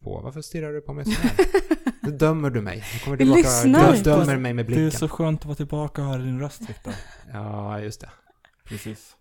[0.00, 0.20] på.
[0.24, 1.46] Varför stirrar du på mig så här?
[2.10, 2.84] Nu dömer du mig.
[2.94, 4.10] Nu kommer du Jag tillbaka lyssnar inte.
[4.10, 4.90] dömer mig med Det är blicken.
[4.98, 6.92] så skönt att vara tillbaka och höra din röst Viktor.
[7.32, 8.10] Ja, just det.
[8.68, 9.14] Precis.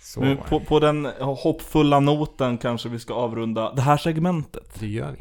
[0.00, 4.80] Så Nu, på, på den hoppfulla noten kanske vi ska avrunda det här segmentet.
[4.80, 5.18] Det gör vi.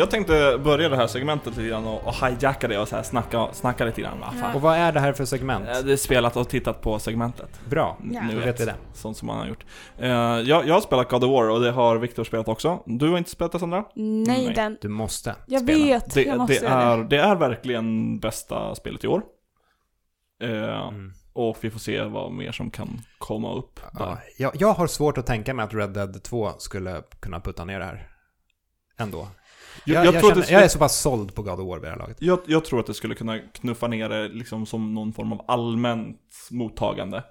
[0.00, 3.02] Jag tänkte börja det här segmentet lite grann och, och hijacka det och så här
[3.02, 4.18] snacka, snacka lite grann.
[4.40, 4.54] Fan.
[4.54, 5.68] Och vad är det här för segment?
[5.68, 7.60] Eh, Det är spelat och tittat på segmentet.
[7.68, 7.96] Bra.
[8.12, 8.22] Ja.
[8.22, 8.74] Ni Då vet vi det.
[8.92, 9.64] Sånt som man har gjort.
[9.98, 12.82] Eh, jag, jag har spelat God of War och det har Viktor spelat också.
[12.86, 13.84] Du har inte spelat det Sandra?
[13.94, 14.54] Nej, Nej.
[14.54, 14.78] den.
[14.80, 15.84] Du måste Jag spela.
[15.84, 17.04] vet, Det, jag måste det, är, det.
[17.04, 19.22] det är verkligen bästa spelet i år.
[20.42, 21.12] Eh, Mm.
[21.32, 23.80] Och vi får se vad mer som kan komma upp.
[23.98, 27.64] Ja, jag, jag har svårt att tänka mig att Red Dead 2 skulle kunna putta
[27.64, 28.08] ner det här.
[28.98, 29.28] Ändå.
[29.84, 31.42] Jag, Jag, jag, jag, tror att känner, det jag är skulle, så pass såld på
[31.42, 32.16] God of War vid det här laget.
[32.20, 35.44] jag, jag tror att det skulle kunna knuffa ner det liksom som någon form av
[35.48, 36.18] allmänt
[36.50, 37.22] mottagande.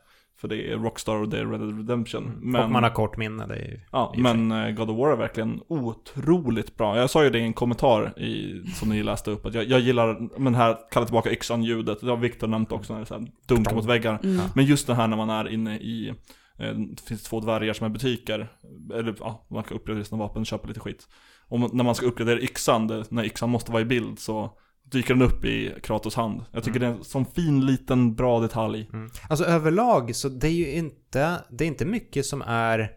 [0.42, 2.40] För det är Rockstar och det är Red Dead Redemption.
[2.42, 3.48] Men, Och man har kort minne.
[3.48, 6.98] Det är ju, ja, men eh, God of War är verkligen otroligt bra.
[6.98, 9.80] Jag sa ju det i en kommentar i, som ni läste upp, att jag, jag
[9.80, 12.02] gillar men här kalla tillbaka yxan-ljudet.
[12.02, 14.20] Det har Viktor nämnt också när det är så här dunkar mot väggar.
[14.24, 14.46] Mm.
[14.56, 16.14] Men just det här när man är inne i,
[16.58, 18.48] eh, det finns två dvärgar som är butiker,
[18.94, 21.08] eller ja, man kan uppgradera sina vapen och köpa lite skit.
[21.50, 25.14] Och när man ska uppgradera yxan, det, när yxan måste vara i bild så dyker
[25.14, 26.46] den upp i Kratos hand.
[26.52, 28.90] Jag tycker det är en sån fin liten bra detalj.
[28.94, 29.10] Mm.
[29.30, 32.92] Alltså överlag så det är ju inte, det är inte mycket som är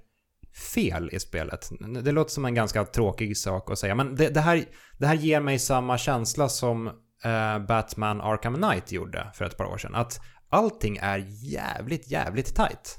[0.74, 1.70] fel i spelet.
[2.04, 4.64] Det låter som en ganska tråkig sak att säga, men det, det, här,
[4.98, 6.86] det här ger mig samma känsla som
[7.24, 9.94] eh, Batman Arkham Knight gjorde för ett par år sedan.
[9.94, 12.98] Att allting är jävligt, jävligt tight.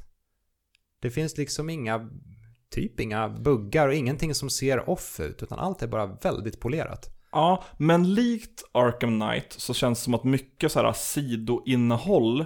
[1.01, 2.09] Det finns liksom inga,
[2.73, 7.09] typ inga buggar och ingenting som ser off ut, utan allt är bara väldigt polerat.
[7.31, 12.45] Ja, men likt Arkham Knight så känns det som att mycket så här sidoinnehåll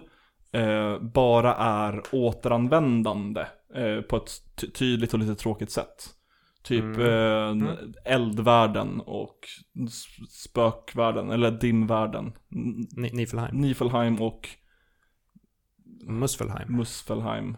[0.51, 6.13] eh, bara är återanvändande eh, på ett ty- tydligt och lite tråkigt sätt.
[6.63, 7.67] Typ Mm.
[7.67, 9.39] eh, eldvärlden och
[10.29, 12.25] spökvärlden, eller dimvärlden.
[12.25, 13.55] N- Ni- Niflheim.
[13.61, 14.49] Nifelheim och
[16.07, 16.75] Muspelheim.
[16.77, 17.57] Muspelheim.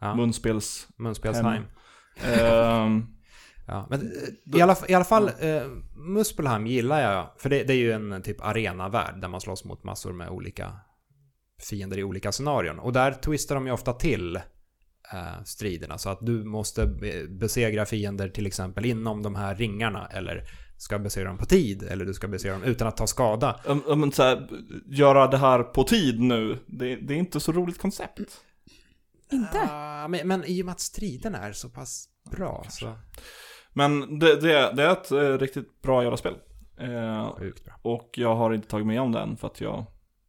[0.00, 0.14] Ja.
[0.14, 0.88] Munspels...
[0.96, 1.62] Munspelsheim.
[2.24, 3.06] Ehm,
[3.68, 5.62] Ja, men eh, i alla, i alla fall, eh,
[5.96, 7.28] Muspelheim gillar jag.
[7.38, 10.72] För det, det är ju en typ arenavärld där man slåss mot massor med olika
[11.68, 12.78] fiender i olika scenarion.
[12.78, 14.36] Och där twistar de ju ofta till
[15.12, 15.98] eh, striderna.
[15.98, 20.06] Så att du måste be- besegra fiender till exempel inom de här ringarna.
[20.06, 20.42] Eller
[20.78, 21.82] ska besegra dem på tid.
[21.82, 23.60] Eller du ska besegra dem utan att ta skada.
[23.88, 24.48] ja, men så här,
[24.86, 28.20] göra det här på tid nu, det, det är inte så roligt koncept.
[29.32, 29.68] Inte?
[29.70, 32.92] Ah, men, men i och med att striderna är så pass bra så...
[33.72, 36.34] Men det, det, det är ett eh, riktigt bra jävla spel.
[36.80, 37.74] Eh, Sjukt bra.
[37.82, 39.84] och jag har inte tagit mig om det än för att jag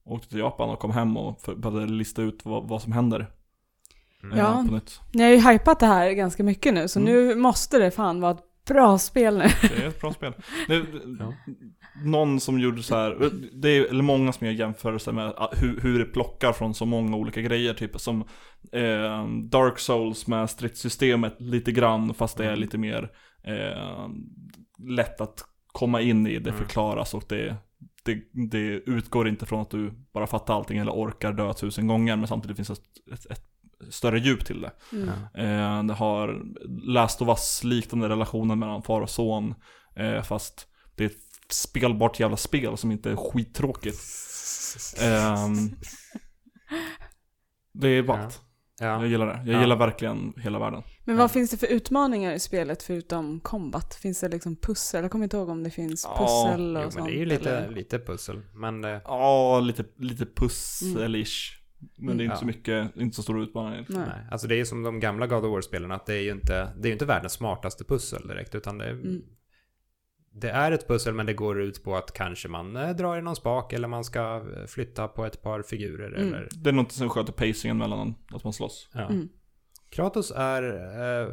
[0.06, 3.32] åkte till Japan och kom hem och för- började lista ut vad, vad som händer.
[4.24, 4.34] Mm.
[4.38, 4.66] eh, Ja.
[4.68, 5.00] På nytt.
[5.14, 7.14] Ni har ju hypat det här ganska mycket nu, så Mm.
[7.14, 9.44] nu måste det fan vara ett bra spel nu.
[9.62, 10.34] Det är ett bra spel.
[10.68, 10.76] Det,
[11.20, 11.34] Ja.
[12.04, 15.80] Någon som gjorde så här, det är eller många som gör jämförelser med ah, hur,
[15.82, 17.74] hur det plockar från så många olika grejer.
[17.74, 18.22] Typ som
[18.72, 23.12] eh, Dark Souls med stridssystemet lite grann, fast det är lite mer
[23.44, 24.10] eh,
[24.90, 26.40] lätt att komma in i.
[26.40, 26.62] Det Mm.
[26.62, 27.56] förklaras och det,
[28.06, 32.16] det, det utgår inte från att du bara fattar allting eller orkar dö tusen gånger.
[32.16, 32.74] Men samtidigt finns det
[33.14, 34.72] ett, ett, ett större djup till det.
[34.92, 35.10] Mm.
[35.34, 36.42] Eh, det har
[36.84, 39.56] Last of Us liknande relationer mellan far och son.
[39.96, 44.00] Eh, fast det är ett spelbart jävla spel som inte är skittråkigt.
[45.02, 45.56] Ehm,
[47.74, 48.42] det är ballt.
[48.80, 49.06] Jag Ja.
[49.06, 49.44] gillar det.
[49.46, 49.62] Jag Ja.
[49.62, 50.84] gillar verkligen hela världen.
[51.06, 51.22] Men Ja.
[51.22, 53.96] vad finns det för utmaningar i spelet förutom combat?
[53.96, 55.02] Finns det liksom pussel?
[55.04, 57.06] Jag kommer inte ihåg om det finns Ja, pussel och Jo, men sånt.
[57.06, 57.76] det är ju lite, eller?
[57.76, 58.42] lite pussel.
[58.54, 61.54] Men eh, Ja, lite, lite pusselish.
[61.98, 62.40] Men det är inte Ja.
[62.40, 63.86] så mycket, inte så stora utmaningar.
[63.90, 64.00] Nej.
[64.08, 64.28] nej.
[64.32, 66.74] Alltså det är ju som de gamla God of War-spelen, att det är ju inte,
[66.80, 69.22] det är inte världens smartaste pussel direkt, utan det är, Mm.
[70.40, 73.22] Det är ett pussel men det går ut på att kanske man eh, drar i
[73.22, 76.28] någon spak eller man ska eh, flytta på ett par figurer Mm.
[76.28, 76.50] eller...
[76.52, 78.90] Det är något som sköter pacingen mellan att man slåss.
[78.94, 79.10] Ja.
[79.10, 79.30] Mm.
[79.90, 80.64] Kratos är
[81.24, 81.30] eh,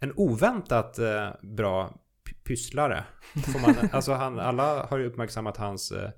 [0.00, 2.00] en oväntat eh, bra
[2.44, 3.04] pysslare.
[3.34, 6.10] Får man, alltså han, alla har ju uppmärksammat hans eh, eh,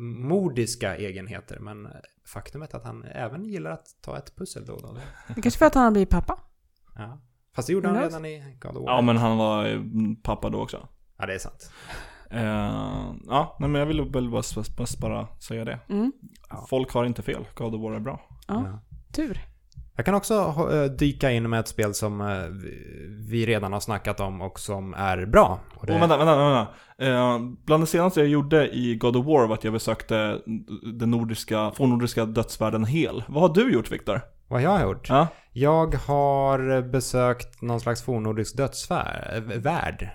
[0.00, 1.88] mordiska egenheter, men
[2.26, 4.98] faktumet att han även gillar att ta ett pussel då och då.
[5.34, 6.38] Det kanske för att han har blivit pappa?
[6.94, 7.20] Ja.
[7.56, 8.92] Fast det gjorde han redan i God of War.
[8.94, 9.80] Ja, men han var eh,
[10.22, 10.88] pappa då också.
[11.18, 11.70] Ja, det är sant.
[12.30, 12.44] Eh,
[13.26, 14.42] ja, nej, men jag ville väl bara,
[14.76, 15.78] bara, bara säga det.
[15.88, 16.12] Mm.
[16.50, 16.66] Ja.
[16.70, 17.46] Folk har inte fel.
[17.54, 18.20] God of War är bra.
[18.48, 18.78] Ja,
[19.12, 19.40] tur.
[19.96, 20.34] Jag kan också
[20.72, 22.18] eh, dyka in med ett spel som
[23.30, 25.60] vi- redan har snackat om och som är bra.
[25.74, 26.66] Och det, Och vänta, vänta, vänta.
[26.98, 30.38] Eh, bland det senaste jag gjorde i God of War var att jag besökte
[30.98, 33.24] den nordiska, fornnordiska dödsvärlden Hel.
[33.28, 34.20] Vad har du gjort Viktor?
[34.48, 35.08] Vad jag har gjort?
[35.08, 35.28] Ja?
[35.52, 40.10] Jag har besökt någon slags fornnordisk dödsvärld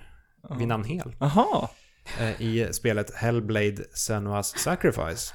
[0.58, 1.16] vid namn Hel.
[1.20, 1.70] Jaha.
[2.20, 5.34] eh, i spelet Hellblade Senua's Sacrifice.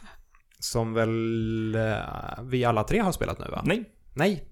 [0.59, 3.63] Som väl eh, vi alla tre har spelat nu va?
[3.65, 4.49] Nej, Nej.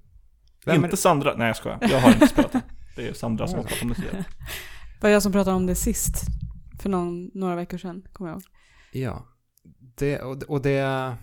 [0.65, 0.97] Vem inte är...
[0.97, 1.35] Sandra.
[1.37, 1.79] Nej jag skojar.
[1.81, 2.63] Jag har inte spelat det.
[2.97, 4.25] Det är Sandra som har pratat om det tidigare.
[5.01, 6.15] var jag som pratade om det sist.
[6.83, 8.43] För någon, några veckor sedan, kommer jag ihåg.
[8.93, 9.27] Ja.
[9.99, 11.15] Det, och, och det...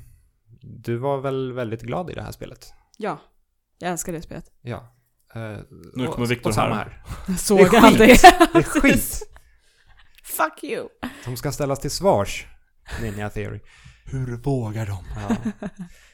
[0.62, 2.74] Du var väl väldigt glad i det här spelet?
[3.02, 3.20] Ja,
[3.80, 4.46] jag älskar det spelet.
[4.62, 4.96] Ja.
[5.36, 5.58] Eh,
[5.96, 7.04] Nu och- kommer Viktor här.
[7.28, 8.08] Jag såg Det är han det.
[8.08, 8.22] skit.
[8.54, 9.22] Det är skit.
[10.24, 10.88] Fuck you.
[11.26, 12.46] De ska ställas till svars.
[13.02, 13.60] Ninja Theory.
[14.06, 15.04] Hur vågar de?
[15.30, 15.52] Ja.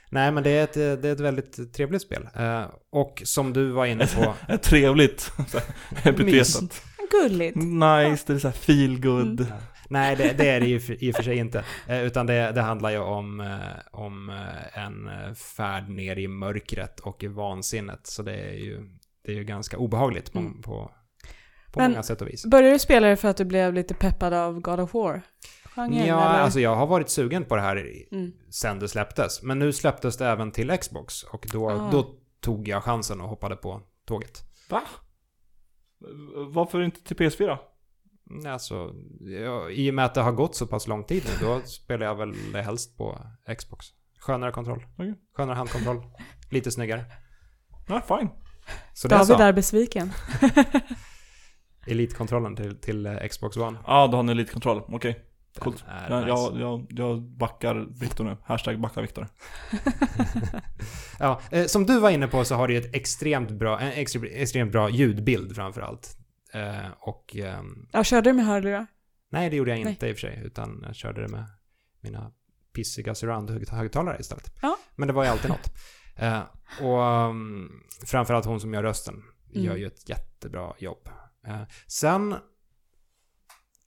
[0.10, 2.30] Nej men det är, ett, det är ett väldigt trevligt spel.
[2.36, 4.34] Eh, och som du var inne på.
[4.54, 5.32] Ett trevligt
[6.04, 6.82] epitetet.
[7.12, 7.56] Gulligt.
[7.56, 9.42] Nice, det är såhär feel good.
[9.42, 9.54] Mm.
[9.90, 11.66] Nej, det, det är det i och för- i och för sig inte.
[11.88, 13.58] Eh, Utan det, det handlar ju om, eh,
[13.92, 18.08] om eh, en färd ner i mörkret och i vansinnet.
[18.08, 18.90] Så det är ju,
[19.26, 20.62] det är ju ganska obehagligt på, Mm.
[20.62, 20.92] på,
[21.72, 22.46] på Men- många sätt och vis.
[22.46, 25.22] Började du spela det för att du blev lite peppad av God of War?
[25.76, 26.40] Genren, Ja, eller?
[26.40, 28.32] alltså jag har varit sugen på det här Mm.
[28.50, 29.44] sen det släpptes.
[29.44, 31.90] Men nu släpptes det även till Xbox och då, Ah.
[31.92, 34.44] då tog jag chansen och hoppade på tåget.
[34.70, 34.82] Va?
[36.54, 37.58] Varför inte till PS4?
[38.48, 38.94] Alltså,
[39.44, 42.06] ja, i och med att det har gått så pass lång tid nu, då spelar
[42.06, 43.22] jag väl det helst på
[43.58, 43.86] Xbox.
[44.20, 44.86] Skönare kontroll.
[44.98, 45.14] Okej.
[45.38, 46.02] Skönare handkontroll.
[46.52, 47.06] Lite snyggare.
[47.88, 48.30] Nej, fine.
[48.94, 49.44] Så det är David så.
[49.44, 50.12] är besviken.
[51.88, 53.78] Elitkontrollen till, till eh, Xbox One.
[53.88, 54.82] Ja, då har ni elitkontroll.
[54.88, 55.20] Okej.
[55.54, 55.86] Den Coolt.
[55.88, 56.30] är Ja, nice.
[56.30, 58.38] jag, jag, jag backar Viktor nu.
[58.44, 59.28] Hashtag backa Viktor.
[61.20, 63.92] Ja, eh, som du var inne på så har det ju ett extremt bra, en
[63.92, 66.18] extre- extremt bra ljudbild framför allt.
[66.56, 68.88] Eh, och ehm, Ja, körde du med hörlurar?
[69.30, 69.90] nej, det gjorde jag Nej.
[69.94, 71.46] inte i och för sig, utan jag körde det med
[72.02, 72.32] mina
[72.74, 74.54] pissiga surround-högtalare istället.
[74.62, 74.78] Ja.
[74.96, 75.72] Men det var ju alltid något.
[76.16, 76.42] Eh,
[76.82, 79.78] och um, framförallt hon som gör rösten gör Mm.
[79.78, 81.10] ju ett jättebra jobb.
[81.48, 82.36] Eh, sen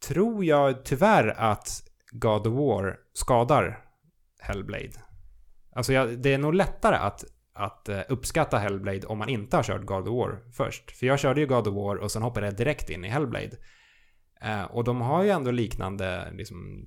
[0.09, 3.85] tror jag tyvärr att God of War skadar
[4.41, 4.93] Hellblade.
[5.73, 7.25] Alltså jag, det är nog lättare att,
[7.59, 10.91] att eh, uppskatta Hellblade om man inte har kört God of War först.
[10.91, 13.57] För jag körde ju God of War och sen hoppade jag direkt in i Hellblade.
[14.41, 16.87] Eh, och de har ju ändå liknande liksom,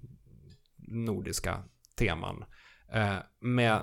[0.78, 1.64] nordiska
[1.98, 2.44] teman.
[2.94, 3.16] Eh,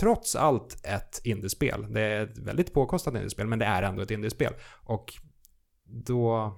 [0.00, 1.92] trots allt ett indiespel.
[1.92, 4.52] Det är ett väldigt påkostat indiespel, men det är ändå ett indiespel.
[4.82, 5.12] Och
[5.84, 6.52] då...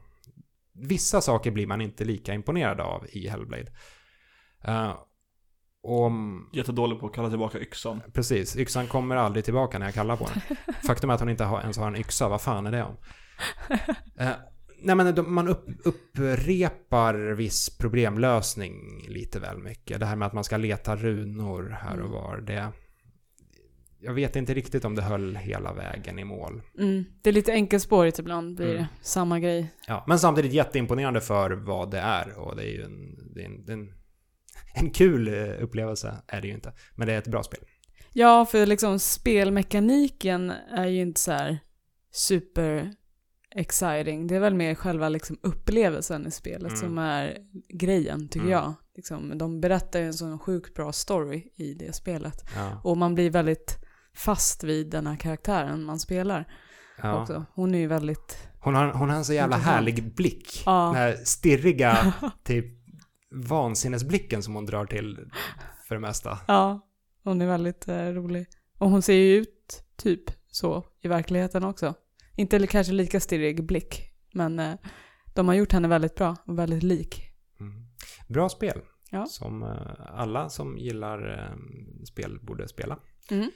[0.76, 3.72] Vissa saker blir man inte lika imponerad av i Hellblade.
[4.68, 4.94] Uh,
[5.82, 6.10] och
[6.52, 8.00] Jättedålig på att kalla tillbaka yxan.
[8.12, 10.56] precis, yxan kommer aldrig tillbaka när jag kallar på den.
[10.86, 12.96] Faktum är att hon inte har, ens har en yxa, vad fan är det om?
[14.18, 14.28] Eh,
[14.82, 20.00] nej men de, man upp, upprepar viss problemlösning lite väl mycket.
[20.00, 22.12] Det här med att man ska leta runor här och Mm.
[22.12, 22.36] var.
[22.40, 22.68] Det,
[24.00, 26.62] jag vet inte riktigt om det höll hela vägen i mål.
[26.78, 27.04] Mm.
[27.22, 28.76] Det är lite enkelspårigt ibland, blir Mm.
[28.76, 28.88] det.
[29.02, 29.74] Samma grej.
[29.86, 32.38] Ja, men samtidigt jätteimponerande för vad det är.
[32.38, 33.94] Och det är ju en, det är en, det är en,
[34.74, 36.72] en kul eh, upplevelse, är det ju inte.
[36.94, 37.60] Men det är ett bra spel.
[38.12, 41.58] Ja, för liksom spelmekaniken är ju inte så här
[42.12, 42.92] super
[43.56, 44.26] exciting.
[44.26, 46.76] Det är väl mer själva liksom upplevelsen i spelet Mm.
[46.76, 47.36] som är
[47.68, 48.52] grejen, tycker Mm.
[48.52, 48.74] jag.
[48.96, 52.44] Liksom, de berättar ju en sån sjukt bra story i det spelet.
[52.56, 52.80] Ja.
[52.84, 53.78] Och man blir väldigt
[54.16, 56.48] fast vid den här karaktären man spelar.
[57.02, 57.20] Ja.
[57.22, 57.44] också.
[57.54, 58.48] Hon är ju väldigt...
[58.60, 60.62] Hon, har, hon har en så jävla härlig blick.
[60.66, 60.84] Ja.
[60.86, 62.66] Den här stirriga, typ
[63.34, 65.18] vansinnesblicken som hon drar till
[65.88, 66.38] för det mesta.
[66.48, 66.80] Ja,
[67.24, 68.46] hon är väldigt eh, rolig.
[68.78, 71.94] Och hon ser ju ut typ så i verkligheten också.
[72.36, 74.74] Inte kanske lika stirrig blick, men eh,
[75.34, 77.22] de har gjort henne väldigt bra och väldigt lik.
[77.60, 77.86] Mm.
[78.28, 78.80] Bra spel.
[79.10, 79.26] Ja.
[79.26, 79.68] Som eh,
[80.14, 81.56] alla som gillar eh,
[82.04, 82.98] spel borde spela.
[83.30, 83.50] Mm.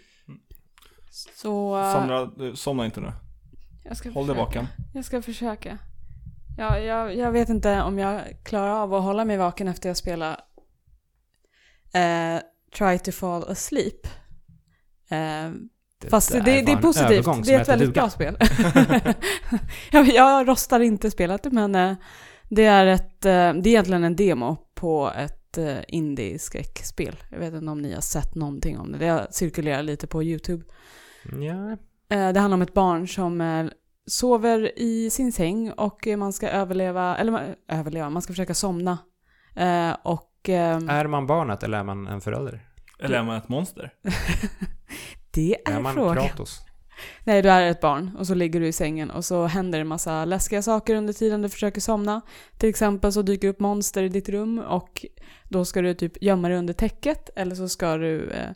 [1.11, 1.83] Så...
[1.93, 3.12] Somna, eh, somna inte nu.
[3.85, 4.47] jag ska Håll dig försöka.
[4.47, 4.67] vaken.
[4.95, 5.79] Jag ska försöka.
[6.61, 9.97] Ja, jag, jag vet inte om jag klarar av att hålla mig vaken efter jag
[9.97, 10.40] spelar
[11.94, 12.40] eh,
[12.79, 14.07] Try to fall asleep.
[15.09, 15.51] Eh,
[16.11, 17.47] Fast det, där det, var är positivt.
[17.47, 18.01] Det är ett väldigt duga.
[18.01, 18.37] bra spel.
[19.90, 21.97] jag, jag rostar inte spelet, men eh,
[22.49, 27.16] det är ett, eh, det är egentligen en demo på ett eh, indie-skräckspel.
[27.31, 28.99] Jag vet inte om ni har sett någonting om det.
[28.99, 30.64] Det cirkulerar lite på YouTube.
[31.25, 31.77] Ja,
[32.09, 33.40] Det handlar om ett barn som
[34.09, 38.99] sover i sin säng och eh, man ska överleva, eller överleva, man ska försöka somna.
[39.57, 42.68] Eh, Och ehm, är man barnet eller är man en förälder?
[43.01, 43.92] Eller är man ett monster?
[45.35, 46.16] det Är är man frågan.
[46.16, 46.61] Kratos?
[47.25, 49.87] Nej, du är ett barn och så ligger du i sängen och så händer en
[49.88, 52.21] massa läskiga saker under tiden du försöker somna.
[52.59, 55.07] Till exempel så dyker upp monster i ditt rum och
[55.49, 58.51] då ska du typ gömma dig under täcket eller så ska du eh,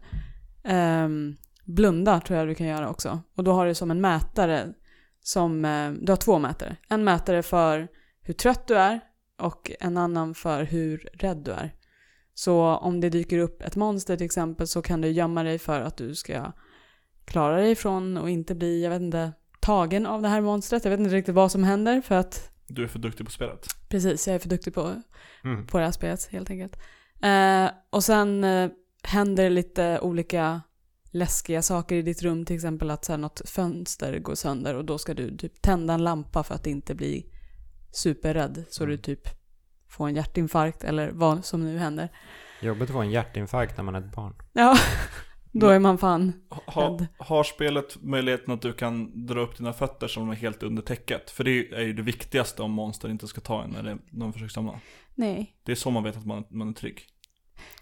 [0.65, 3.21] ehm, blunda tror jag du kan göra också.
[3.37, 4.69] Och då har du som en mätare
[5.23, 6.77] som, eh, du har två mätare.
[6.89, 7.89] En mätare för
[8.23, 9.01] hur trött du är
[9.39, 11.75] och en annan för hur rädd du är.
[12.35, 15.81] Så om det dyker upp ett monster till exempel så kan du gömma dig för
[15.81, 16.53] att du ska
[17.25, 20.85] klara dig ifrån och inte bli, jag vet inte, tagen av det här monstret.
[20.85, 23.67] Jag vet inte riktigt vad som händer för att, Du är för duktig på spelet.
[23.89, 25.03] precis, jag är för duktig på,
[25.45, 25.67] Mm.
[25.67, 26.77] på det här spelet helt enkelt.
[27.23, 28.71] Eh, och sen eh,
[29.03, 30.61] händer lite olika
[31.12, 34.85] läskiga saker i ditt rum, till exempel att så här, något fönster går sönder och
[34.85, 37.27] då ska du typ tända en lampa för att inte bli
[37.90, 39.29] superrädd så du typ
[39.88, 42.09] får en hjärtinfarkt eller vad som nu händer.
[42.62, 44.35] Jobbigt att få en hjärtinfarkt när man är ett barn.
[44.53, 44.77] Ja,
[45.53, 46.33] då är man fan
[46.66, 47.07] Ha, rädd.
[47.18, 51.31] har spelet möjligheten att du kan dra upp dina fötter som är helt under täcket?
[51.31, 54.53] För det är ju det viktigaste om monster inte ska ta en när de försöker
[54.53, 54.81] somna.
[55.14, 55.57] Nej.
[55.62, 57.07] Det är så man vet att man, man är trygg.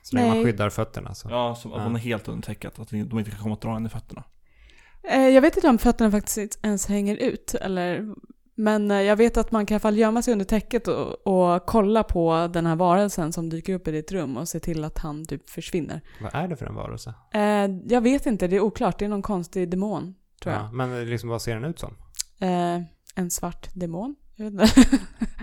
[0.02, 1.28] Så länge man skyddar fötterna så.
[1.30, 1.84] Ja, som att Ja.
[1.84, 2.78] man är helt under täcket.
[2.78, 4.24] Att de inte kan komma och dra en i fötterna.
[5.02, 8.14] Eh, Jag vet inte om fötterna faktiskt ens hänger ut, eller,
[8.54, 11.26] men eh, jag vet att man kan i alla fall gömma sig under täcket och,
[11.26, 14.84] och kolla på den här varelsen som dyker upp i ditt rum och se till
[14.84, 16.00] att han typ försvinner.
[16.22, 17.14] Vad är det för en varelse?
[17.34, 17.40] Eh,
[17.94, 18.98] jag vet inte, det är oklart.
[18.98, 20.62] Det är någon konstig demon, tror jag.
[20.64, 21.94] Ja, men liksom vad ser den ut som?
[23.14, 24.16] En svart demon?
[24.36, 24.98] Jag vet inte.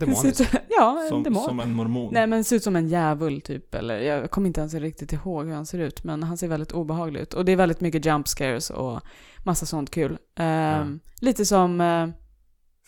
[0.00, 0.40] Demonisk?
[0.40, 1.44] Ut- ja, en Som, demon.
[1.44, 2.12] som en mormon.
[2.14, 5.46] Nej men ser ut som en djävul typ, eller jag kommer inte ens riktigt ihåg
[5.46, 7.34] hur han ser ut, men han ser väldigt obehaglig ut.
[7.34, 9.00] Och det är väldigt mycket jump scares och
[9.44, 10.18] massa sånt kul.
[10.38, 12.08] Ehm, Lite som, eh,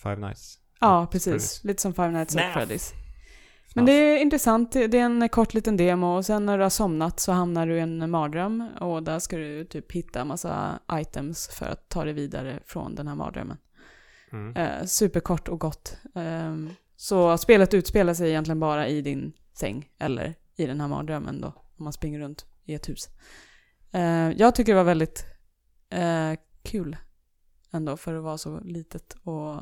[0.02, 0.58] Five Nights?
[0.80, 1.66] ja precis, Freddy's.
[1.66, 2.42] lite som Five Nights at.
[2.42, 2.92] Freddy's.
[3.74, 6.70] Men det är intressant, det är en kort liten demo och sen när du har
[6.70, 11.48] somnat så hamnar du i en mardröm och där ska du typ hitta massa items
[11.48, 13.56] för att ta dig vidare från den här mardrömmen.
[14.32, 14.56] Mm.
[14.56, 15.96] Eh, superkort och gott.
[16.14, 21.40] Ehm, så spelet utspelar sig egentligen bara i din säng eller i den här mardrömmen
[21.40, 23.08] då, om man springer runt i ett hus.
[23.92, 25.26] Eh, jag tycker det var väldigt
[25.90, 26.32] eh,
[26.62, 26.96] kul
[27.72, 29.60] ändå för att vara så litet och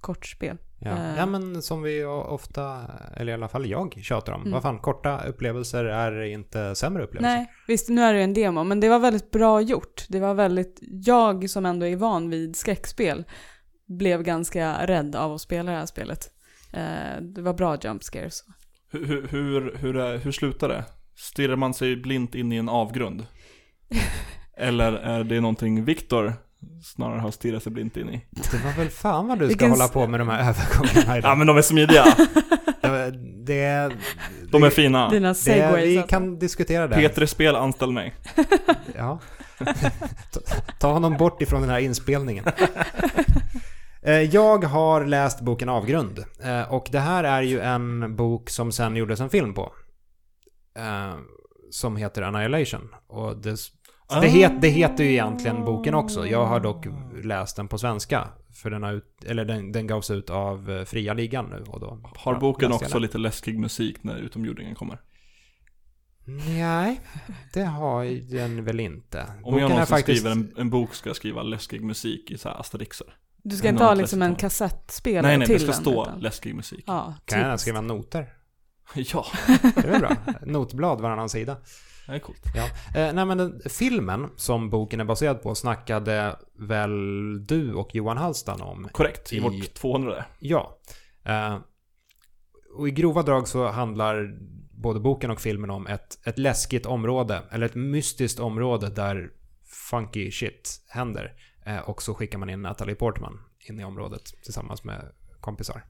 [0.00, 0.58] kort spel.
[0.80, 0.90] Ja.
[0.90, 1.16] Eh.
[1.16, 2.80] ja, men som vi ofta,
[3.16, 4.40] eller i alla fall jag, tjatar om.
[4.40, 4.52] Mm.
[4.52, 7.36] Vad fan, korta upplevelser är inte sämre upplevelser.
[7.36, 10.06] Nej, visst nu är det ju en demo, men det var väldigt bra gjort.
[10.08, 13.24] Det var väldigt, jag som ändå är van vid skräckspel
[13.86, 16.34] blev ganska rädd av att spela det här spelet.
[16.72, 18.44] Eh, det var bra jump scares.
[18.90, 20.84] Hur, hur, hur, hur, hur slutar det?
[21.16, 23.26] Stirrar man sig blint in i en avgrund?
[24.56, 26.34] Eller är det någonting Viktor
[26.84, 28.26] snarare har stirrat sig blint in i?
[28.30, 31.30] Det var väl fan vad du ska Vilken hålla på med de här övergångarna idag.
[31.30, 32.04] Ja men de är smidiga.
[32.80, 33.10] det,
[33.46, 33.92] det,
[34.52, 35.08] De är fina.
[35.10, 35.84] Dina det, segways.
[35.84, 36.10] vi alltså.
[36.10, 36.96] kan diskutera det.
[36.96, 38.14] P3 Spel anställ mig.
[38.96, 39.20] Ja.
[40.32, 40.40] ta,
[40.78, 42.44] ta honom bort ifrån den här inspelningen.
[44.02, 46.24] Eh, Jag har läst boken Avgrund.
[46.44, 49.72] eh, Och det här är ju en bok som sen gjordes en film på.
[50.76, 51.14] eh,
[51.70, 52.94] Som heter Annihilation.
[53.06, 53.56] Och det,
[54.10, 54.20] Ah.
[54.20, 56.26] det, het, det heter ju egentligen boken också.
[56.26, 56.86] Jag har dock
[57.22, 58.28] läst den på svenska.
[58.62, 61.64] För den, har ut, eller den, den gavs ut av Fria Ligan nu.
[61.68, 63.02] Och då Har boken också den.
[63.02, 65.00] lite läskig musik när utomjordingen kommer?
[66.46, 67.00] Nej,
[67.54, 69.22] det har den väl inte.
[69.36, 72.38] Om Boken jag någonsin faktiskt- skriver en, en bok ska jag skriva läskig musik i
[72.38, 73.06] så här asterixer.
[73.48, 76.20] Du ska inte ha liksom en kassettspelare Nej nej, det till ska den, stå utan-
[76.20, 76.84] läskig musik.
[76.86, 77.60] Ja, Kan jag typiskt.
[77.62, 78.32] skriva noter?
[78.94, 79.26] Ja.
[79.62, 80.16] Det är väl bra?
[80.42, 81.56] Notblad varannan sida.
[82.06, 82.42] Det är coolt.
[82.54, 82.64] Ja.
[83.00, 88.16] Eh, nej men den, filmen som boken är baserad på snackade väl du och Johan
[88.16, 88.88] Hallstan om?
[88.92, 90.78] Korrekt, i I- vårt 200 Ja.
[91.24, 91.58] Eh,
[92.78, 94.36] och i grova drag så handlar
[94.82, 99.30] både boken och filmen om ett, ett läskigt område, eller ett mystiskt område där
[99.90, 101.32] funky shit händer.
[101.68, 105.84] Eh, och så skickar man in Natalie Portman in i området tillsammans med kompisar.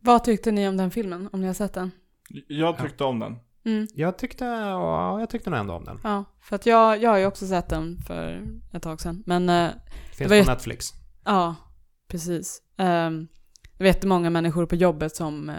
[0.00, 1.28] Vad tyckte ni om den filmen?
[1.32, 1.90] Om ni har sett den?
[2.48, 3.36] Jag tyckte om den.
[3.64, 3.86] Mm.
[3.94, 6.00] Jag tyckte, ja, jag tyckte nog ändå om den.
[6.04, 9.22] Ja, för att jag, jag har ju också sett den för ett tag sedan.
[9.26, 9.70] Men eh,
[10.12, 10.86] Finns var ju- på Netflix.
[11.24, 11.54] ja,
[12.08, 12.62] precis.
[12.76, 13.28] Um,
[13.76, 15.56] jag vet många människor på jobbet som eh,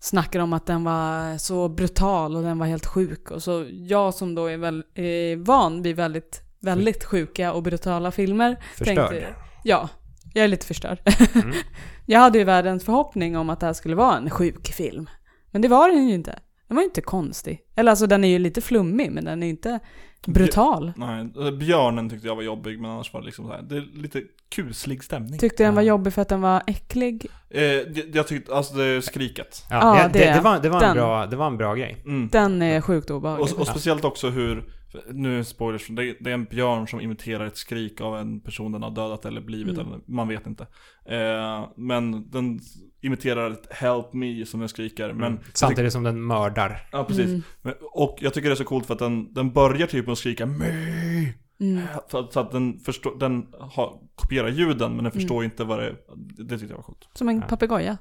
[0.00, 3.30] snackar om att den var så brutal och den var helt sjuk.
[3.30, 8.10] Och så jag som då är, väl, är van vid väldigt, väldigt sjuka och brutala
[8.10, 8.56] filmer.
[8.76, 8.96] Förstörd.
[8.96, 9.34] Tänkte,
[9.64, 9.88] ja,
[10.34, 10.98] jag är lite förstörd.
[11.34, 11.52] Mm.
[12.06, 15.08] jag hade ju världens förhoppning om att det här skulle vara en sjuk film.
[15.50, 16.38] Men det var den ju inte.
[16.68, 17.60] Den var ju inte konstig.
[17.76, 19.80] Eller alltså den är ju lite flummig, men den är inte
[20.26, 20.92] brutal.
[20.96, 23.62] Nej, eh, björnen tyckte jag var jobbig, men annars var det liksom så här.
[23.62, 24.22] det är lite
[24.54, 25.38] kuslig stämning.
[25.38, 25.88] Tyckte den var Ja.
[25.88, 27.26] jobbig för att den var äcklig.
[27.50, 29.64] Eh, jag, jag tyckte, alltså det är skriket.
[29.70, 32.02] Ja, Ja, det, det- det, var, det, var en bra, det var en bra grej.
[32.06, 32.28] Mm.
[32.32, 33.54] Den är sjukt obehaglig.
[33.54, 34.64] Och, och speciellt också hur,
[35.12, 38.72] nu är spoilers, det, det är en björn som imiterar ett skrik av en person
[38.72, 39.86] den har dödat eller blivit, Mm.
[39.86, 40.66] eller, man vet inte.
[41.04, 42.60] Eh, men den
[43.00, 45.12] imiterar ett 'Help me' som den skriker.
[45.12, 45.42] Men Mm.
[45.54, 46.88] Samtidigt som den mördar.
[46.92, 47.26] Ja, precis.
[47.26, 47.42] Mm.
[47.62, 50.12] Men, och jag tycker det är så coolt för att den, den börjar typ med
[50.12, 51.82] att skrika ME Mm.
[52.10, 55.12] så, att- så att den, förstår, den har, kopierar ljuden men den Mm.
[55.12, 55.96] förstår inte vad det är.
[56.16, 57.08] Det tyckte jag var coolt.
[57.14, 57.42] Som en Ja.
[57.48, 57.98] papegoja.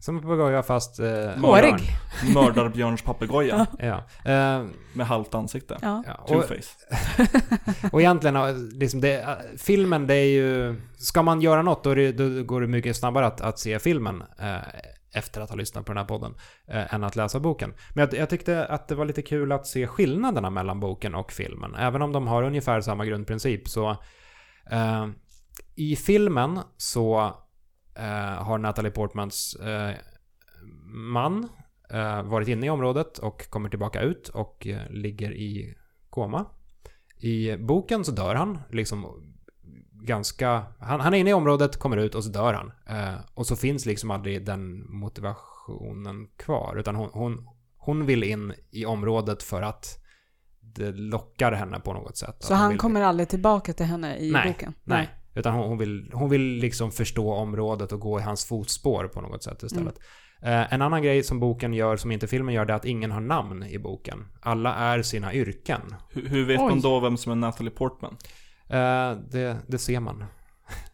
[0.00, 1.00] Som en papegoja fast...
[1.00, 1.74] Eh, Hårig.
[1.74, 2.34] björn.
[2.34, 4.04] Mördarbjörns papegoja Ja.
[4.24, 5.78] Eh, med halvt ansikte.
[5.82, 6.04] Ja.
[6.22, 7.88] Och, Two-face.
[7.92, 9.28] och egentligen, liksom det, eh,
[9.58, 10.80] filmen det är ju...
[10.96, 14.22] Ska man göra något då, det, då går det mycket snabbare att, att se filmen
[14.38, 14.56] eh,
[15.14, 16.34] efter att ha lyssnat på den här podden
[16.68, 17.74] eh, än att läsa boken.
[17.94, 21.32] Men jag, jag tyckte att det var lite kul att se skillnaderna mellan boken och
[21.32, 21.74] filmen.
[21.74, 23.90] Även om de har ungefär samma grundprincip så...
[24.70, 25.06] Eh,
[25.76, 27.34] I filmen så
[28.38, 29.94] har Natalie Portmans eh,
[30.92, 31.48] man
[31.90, 35.74] eh, varit inne i området och kommer tillbaka ut och eh, ligger i
[36.10, 36.46] koma.
[37.18, 39.06] I boken så dör han, liksom
[39.92, 40.62] ganska...
[40.78, 42.72] Han, han är inne i området, kommer ut och så dör han.
[42.86, 48.54] Eh, och så finns liksom aldrig den motivationen kvar, utan hon, hon, hon vill in
[48.70, 49.96] i området för att
[50.60, 52.36] det lockar henne på något sätt.
[52.38, 54.74] Så han kommer aldrig tillbaka till henne i Nej, boken?
[54.84, 59.04] Nej, utan hon, hon, vill, hon vill liksom förstå området och gå i hans fotspår
[59.04, 59.98] på något sätt istället.
[60.42, 63.10] Eh, en annan grej som boken gör, som inte filmen gör, det är att ingen
[63.10, 64.26] har namn i boken.
[64.40, 65.80] Alla är sina yrken.
[66.10, 66.68] Hur, hur vet Oj.
[66.68, 68.16] man då vem som är Natalie Portman?
[68.68, 70.24] Eh, det, det ser man.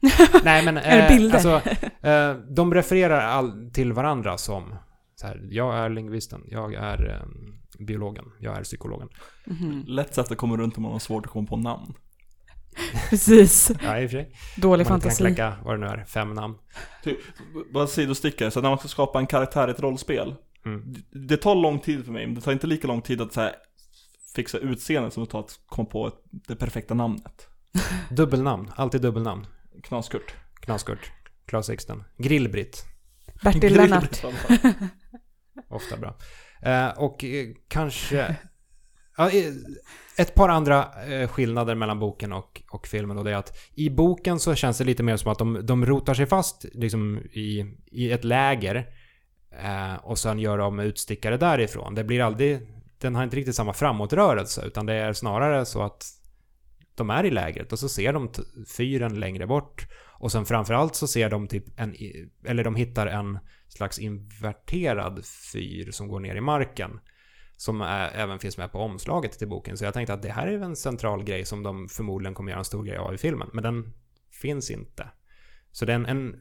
[0.45, 0.76] Nej men...
[0.76, 1.34] Är det eh, bilder?
[1.34, 1.70] Alltså,
[2.09, 4.74] eh, de refererar all, till varandra som
[5.16, 7.26] så här, jag är lingvisten, jag är eh,
[7.87, 9.09] biologen, jag är psykologen.
[9.47, 9.84] Mhm.
[9.87, 11.95] Lätt sätt att komma runt om man har svårt att komma på namn.
[13.11, 13.70] Precis.
[13.83, 14.33] Ja, i och för sig.
[14.57, 15.22] Dålig Man kan fantasi.
[15.22, 16.55] kläcka, vad det nu är, fem namn.
[17.05, 17.18] Typ,
[17.72, 20.35] bara sidostickare, så när man ska skapa en karaktär i ett rollspel.
[20.66, 20.95] Mm.
[21.11, 23.41] Det, tar lång tid för mig, men det tar inte lika lång tid att så
[23.41, 23.55] här,
[24.35, 27.49] fixa utseendet som det tar att komma på ett, det perfekta namnet.
[28.11, 29.47] Dubbelnamn, alltid dubbelnamn.
[29.83, 30.35] Knaskurt.
[30.61, 31.12] Knaskurt,
[31.47, 32.85] Klas Sixten, Grillbritt,
[33.43, 34.24] Bertil Lennart.
[35.68, 36.16] ofta bra.
[36.62, 38.37] Eh, och eh, kanske...
[39.18, 39.53] Ja, eh,
[40.18, 43.90] ett par andra eh, skillnader mellan boken och, och filmen och det är att i
[43.90, 47.74] boken så känns det lite mer som att de, de rotar sig fast liksom i,
[47.86, 48.86] i ett läger
[49.62, 51.94] eh, och sen gör de utstickare därifrån.
[51.94, 52.60] Det blir aldrig...
[52.98, 56.04] Den har inte riktigt samma framåtrörelse utan det är snarare så att
[56.94, 58.42] de är i lägret och så ser de t-
[58.76, 59.86] fyren längre bort
[60.18, 61.94] och sen framförallt så ser de typ en...
[62.44, 63.38] Eller de hittar en
[63.68, 67.00] slags inverterad fyr som går ner i marken.
[67.57, 69.76] Som är, även finns med på omslaget till boken.
[69.76, 72.59] Så jag tänkte att det här är en central grej som de förmodligen kommer göra
[72.59, 73.50] en stor grej av i filmen.
[73.52, 73.92] Men den
[74.30, 75.09] finns inte.
[75.72, 76.36] Så det är en, en,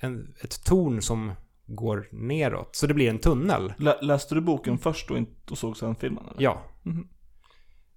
[0.00, 1.32] en, ett torn som
[1.66, 2.76] går neråt.
[2.76, 3.72] Så det blir en tunnel.
[3.78, 6.24] Lä, läste du boken först och, inte, och såg sen filmen?
[6.30, 6.42] Eller?
[6.42, 6.62] Ja.
[6.82, 7.08] Mhm.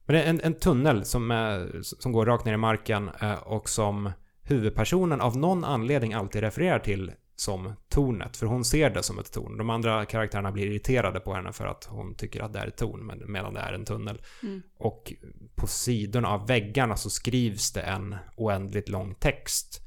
[0.05, 3.33] Men det är en, en tunnel som, är, som går rakt ner i marken eh,
[3.33, 8.37] och som huvudpersonen av någon anledning alltid refererar till som tornet.
[8.37, 9.57] För hon ser det som ett torn.
[9.57, 12.77] De andra karaktärerna blir irriterade på henne för att hon tycker att det är ett
[12.77, 14.21] torn men- medan det är en tunnel.
[14.43, 14.61] Mm.
[14.79, 15.13] Och
[15.55, 19.81] på sidorna av väggarna så skrivs det en oändligt lång text.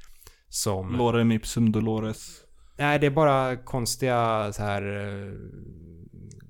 [0.48, 0.96] Som...
[0.96, 2.40] Lorem ipsum dolores.
[2.78, 4.82] Nej, det är bara konstiga så här...
[4.82, 5.32] eh,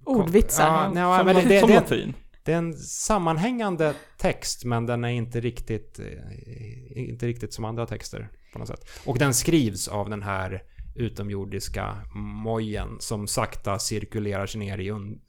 [0.04, 0.66] Ordvitsar.
[0.66, 2.14] Ja, nej, som men det, det, som det, latin.
[2.44, 7.86] det är en sammanhängande text men den är inte riktigt, eh, inte riktigt som andra
[7.86, 8.80] texter på något sätt.
[9.06, 10.62] Och den skrivs av den här
[10.94, 11.96] utomjordiska
[12.44, 15.20] mojen som sakta cirkulerar sig ner i un,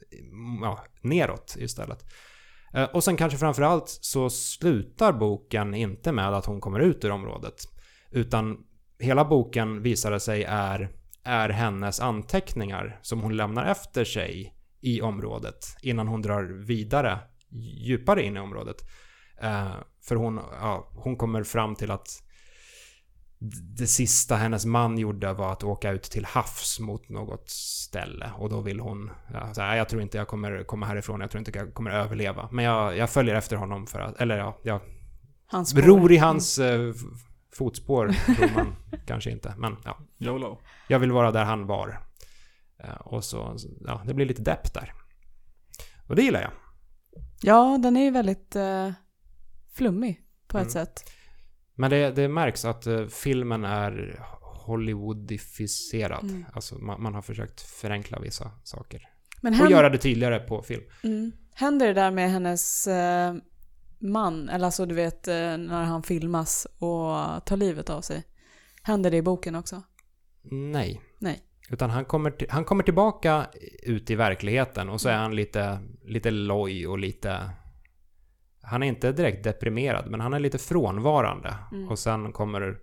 [0.62, 2.06] ja, neråt istället.
[2.74, 7.12] Eh, och sen kanske framförallt så slutar boken inte med att hon kommer ut ur
[7.12, 7.56] området.
[8.12, 8.58] Utan
[9.00, 10.90] hela boken visar sig är,
[11.24, 17.20] är hennes anteckningar som hon lämnar efter sig i området innan hon drar vidare
[17.86, 18.78] djupare in i området.
[19.42, 22.24] Eh, för hon, ja, hon kommer fram till att
[23.52, 28.32] det sista hennes man gjorde var att åka ut till havs mot något ställe.
[28.38, 29.12] Och då vill hon...
[29.34, 31.92] Ja, så här, jag tror inte jag kommer komma härifrån, jag tror inte jag kommer
[31.92, 32.50] överleva.
[32.52, 34.16] Men jag, jag följer efter honom för att...
[34.22, 34.82] Eller ja, jag
[35.48, 36.96] Hans ror i hans eh, f-
[37.58, 38.76] fotspår, tror man
[39.08, 39.54] kanske inte.
[39.58, 40.60] Men ja, YOLO.
[40.88, 42.00] jag vill vara där han var.
[42.84, 44.94] Eh, och så, ja, det blir lite depp där.
[46.08, 46.52] Och det gillar jag.
[47.42, 48.92] Ja, den är ju väldigt eh,
[49.74, 50.72] flummig på ett Mm.
[50.72, 51.10] sätt.
[51.76, 56.24] Men det, det märks att eh, filmen är Hollywoodificerad.
[56.24, 56.46] Mm.
[56.54, 59.02] Alltså man, man har försökt förenkla vissa saker.
[59.42, 60.84] Men Och göra det tydligare på film.
[61.04, 61.32] mm.
[61.54, 63.36] händer det där med hennes eh,
[64.00, 68.24] man, eller alltså du vet eh, när han filmas och tar livet av sig.
[68.84, 69.84] Händer det i boken också?
[70.52, 71.02] Nej.
[71.20, 71.42] Nej.
[71.70, 73.48] Utan han kommer, till, han kommer tillbaka
[73.84, 77.50] ut i verkligheten och så är han lite, lite loj och lite...
[78.64, 81.58] Han är inte direkt deprimerad, men han är lite frånvarande.
[81.72, 81.90] Mm.
[81.90, 82.78] Och sen kommer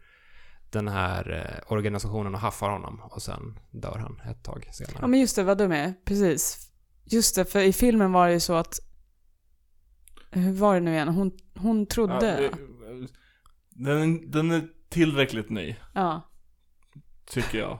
[0.70, 1.30] den här
[1.66, 4.98] eh, organisationen och haffar honom och sen dör han ett tag senare.
[5.00, 5.94] Ja men just det, vad du är.
[6.04, 6.70] Precis.
[7.04, 8.78] Just det, för i filmen var det ju så att...
[10.30, 11.08] Hur var det nu igen?
[11.08, 12.44] Hon, hon Ja, trodde...
[12.46, 12.50] eh,
[13.70, 16.30] den, den är tillräckligt ny, Ja.
[17.26, 17.78] tycker jag.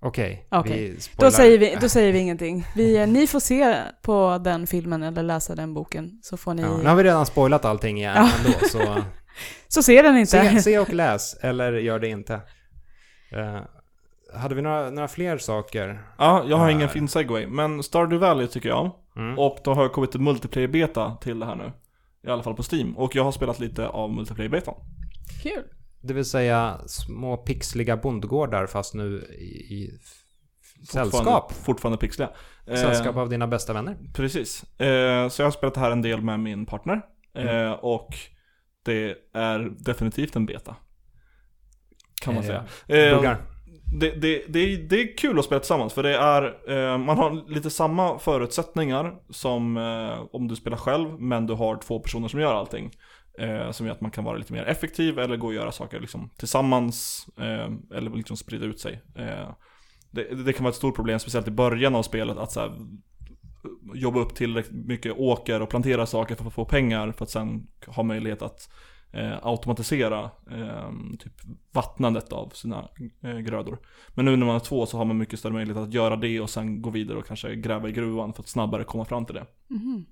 [0.00, 0.46] Okej,
[0.94, 1.30] vi spoilar.
[1.30, 2.66] Då säger, vi, då säger vi ingenting.
[2.74, 6.18] Vi, ni får se på den filmen eller läsa den boken.
[6.22, 6.62] Så får ni...
[6.62, 8.30] Ja, nu har vi redan spoilat allting igen Ja.
[8.38, 9.02] ändå, så...
[9.68, 10.30] Så ser den inte.
[10.30, 12.34] Se, se och läs, eller gör det inte.
[13.32, 13.60] Eh,
[14.34, 16.02] hade vi några, några fler saker?
[16.18, 18.90] Ja, jag har ingen fin segway, men Stardew Valley tycker jag.
[19.16, 19.38] Mm.
[19.38, 21.72] Och då har jag kommit till multiplayer-beta till det här nu.
[22.26, 22.96] I alla fall på Steam.
[22.96, 24.74] Och jag har spelat lite av multiplayer-betan.
[25.42, 25.64] Kul.
[26.00, 29.98] Det vill säga små pixliga bondgårdar fast nu i, i
[30.92, 31.52] sällskap.
[31.52, 32.30] Fortfarande, pixliga.
[32.66, 33.96] Eh, Sällskap av dina bästa vänner.
[34.14, 34.80] Precis.
[34.80, 37.00] Eh, så jag har spelat det här en del med min partner.
[37.34, 38.08] Eh, och
[38.84, 40.76] det är definitivt en beta.
[42.22, 42.64] Kan man säga.
[42.86, 43.36] Buggar.
[44.00, 47.50] det, det, det, är, det är kul att spela tillsammans för det är, man har
[47.50, 49.76] lite samma förutsättningar som
[50.32, 52.90] om du spelar själv men du har två personer som gör allting.
[53.38, 56.00] Eh, som gör att man kan vara lite mer effektiv eller gå och göra saker
[56.00, 59.02] liksom, tillsammans eh, eller liksom sprida ut sig.
[59.14, 59.50] Eh,
[60.10, 62.76] det, det kan vara ett stort problem, speciellt i början av spelet, att så här,
[63.94, 67.66] jobba upp tillräckligt mycket åker och plantera saker för att få pengar för att sen
[67.86, 68.70] ha möjlighet att
[69.12, 71.32] eh, automatisera eh, typ
[71.72, 72.88] vattnandet av sina
[73.22, 73.78] eh, grödor.
[74.08, 76.40] Men nu när man är två så har man mycket större möjlighet att göra det
[76.40, 79.34] och sen gå vidare och kanske gräva i gruvan för att snabbare komma fram till
[79.34, 79.46] det.
[79.68, 80.06] Mhm.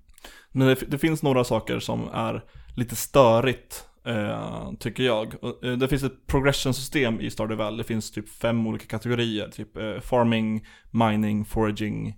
[0.53, 2.45] Men det, det finns några saker som är
[2.77, 5.35] lite störigt, eh, tycker jag.
[5.41, 7.79] Och, eh, Det finns ett progression-system i Stardew Valley.
[7.79, 9.49] Det finns typ fem olika kategorier.
[9.49, 12.17] Typ eh, farming, mining, foraging,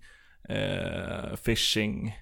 [0.49, 2.15] eh, fishing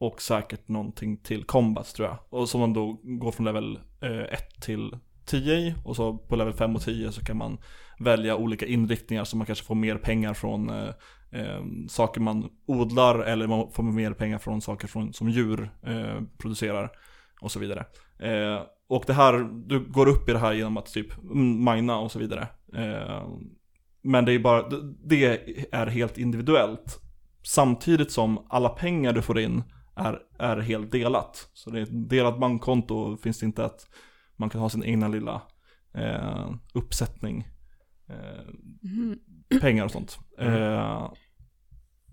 [0.00, 2.18] och säkert någonting till combat tror jag.
[2.30, 5.74] Och som man då går från level eh, 1 till 10 i.
[5.84, 7.58] Och så på level 5 och 10 så kan man
[8.00, 10.88] välja olika inriktningar så man kanske får mer pengar från eh,
[11.30, 16.20] eh, saker man odlar eller man får mer pengar från saker från, som djur eh,
[16.38, 16.90] producerar
[17.40, 17.86] och så vidare.
[18.18, 21.98] Eh, och det här, du går upp i det här genom att typ mm, mina
[21.98, 22.48] och så vidare.
[22.74, 23.28] Eh,
[24.02, 24.68] men det är bara,
[25.04, 27.00] det- är helt individuellt.
[27.42, 29.62] Samtidigt som alla pengar du får in
[29.96, 31.50] är, är helt delat.
[31.52, 33.80] Så det är ett delat bankkonto, finns det inte att
[34.36, 35.42] man kan ha sin egna lilla
[35.94, 37.48] eh, uppsättning
[38.08, 38.44] eh,
[38.82, 39.18] Mhm.
[39.60, 40.18] pengar och sånt.
[40.38, 41.10] Mm.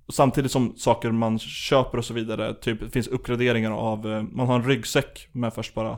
[0.10, 4.47] Samtidigt som saker man köper och så vidare, typ det finns uppgraderingar av, eh, man
[4.47, 5.97] har en ryggsäck med först bara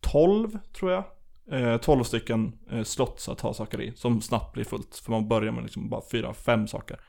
[0.00, 1.04] 12 tror jag.
[1.52, 4.96] Eh, 12 stycken eh, slots att ha saker i, som snabbt blir fullt.
[5.04, 7.00] För man börjar med liksom bara 4-5 saker.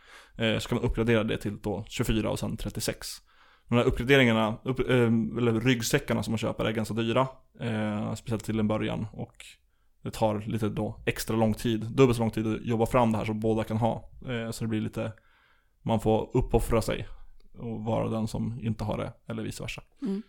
[0.59, 3.07] Så kan man uppgradera det till då 24 och sen 36.
[3.69, 7.27] De här uppgraderingarna, upp, eller ryggsäckarna som man köper är ganska dyra.
[8.15, 9.07] Speciellt till en början.
[9.13, 9.35] Och
[10.03, 13.17] det tar lite då extra lång tid, dubbelt så lång tid att jobba fram det
[13.17, 14.09] här som båda kan ha.
[14.51, 15.13] Så det blir lite,
[15.87, 17.07] man får uppoffra sig
[17.59, 19.81] och vara den som inte har det, eller vice versa.
[20.01, 20.21] Mm.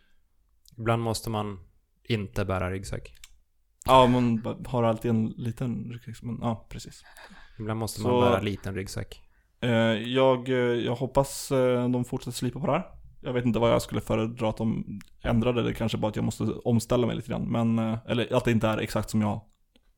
[0.78, 1.60] Ibland måste man
[2.08, 3.14] inte bära ryggsäck.
[3.86, 7.02] Ja, man har alltid en liten ryggsäck, men ja, precis.
[7.58, 9.22] Ibland måste man Så- bära liten ryggsäck.
[9.60, 9.70] Eh,
[10.12, 12.86] jag, eh, jag hoppas eh, de fortsätter slipa på det här.
[13.20, 16.24] Jag vet inte vad jag skulle föredra att de ändrade det, kanske bara att jag
[16.24, 17.48] måste omställa mig lite grann.
[17.52, 19.40] Men, eh, eller att det inte är exakt som jag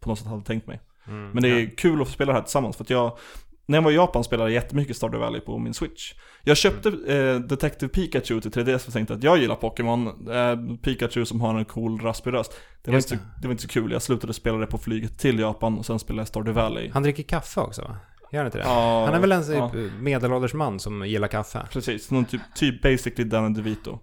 [0.01, 0.81] på något sätt hade tänkt mig.
[1.07, 1.31] Mm.
[1.31, 1.71] Men det är Ja.
[1.77, 3.19] kul att få spela det här tillsammans för att jag
[3.67, 6.13] när jag var i Japan spelade jag jättemycket Stardew Valley på min Switch.
[6.45, 10.07] Jag köpte eh, Detective Pikachu till 3DS för tänkte att jag gillar Pokémon.
[10.31, 12.53] Eh, Pikachu som har en cool raspig röst.
[12.83, 15.19] Det var, Just inte, det var inte så kul, jag slutade spela det på flyget
[15.19, 16.91] till Japan och sen spelade jag Stardew Valley.
[16.91, 17.97] Han dricker kaffe också va?
[18.33, 18.65] Gör han inte det?
[18.65, 19.71] Ja, Han är väl en ja.
[19.71, 21.67] typ medelålders man som gillar kaffe?
[21.73, 23.99] Precis, någon typ, typ basically Danny DeVito.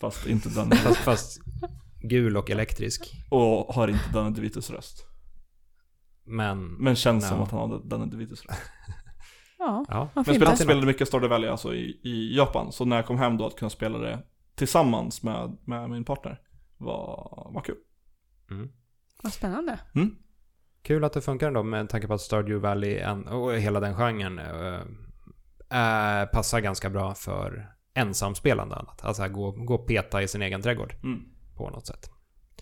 [0.00, 0.76] Fast inte Danny.
[0.84, 1.40] Fast, fast
[2.02, 3.12] gul och elektrisk.
[3.30, 5.11] och har inte Danny DeVitos röst.
[6.24, 6.66] Men...
[6.74, 7.44] Men känns som Ja.
[7.44, 7.70] att han
[8.00, 8.60] hade DeVitos röst.
[9.58, 10.08] Ja, Ja.
[10.14, 12.72] Men fint spelade, spelade mycket Stardew Valley alltså i, i Japan.
[12.72, 14.22] Så när jag kom hem då att kunna spela det
[14.54, 16.40] tillsammans med, med min partner
[16.78, 17.76] var, var kul.
[18.50, 18.68] Mm.
[19.22, 19.78] Vad spännande.
[19.94, 20.16] Mm.
[20.82, 23.94] Kul att det funkar ändå med tanke på att Stardew Valley en, och hela den
[23.94, 29.04] genren äh, äh, passar ganska bra för ensamspelande annat.
[29.04, 31.22] Alltså gå, gå och peta i sin egen trädgård Mm.
[31.56, 32.10] på något sätt.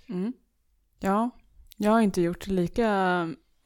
[0.09, 0.33] Mm.
[1.01, 1.31] Ja,
[1.77, 2.89] jag har inte gjort lika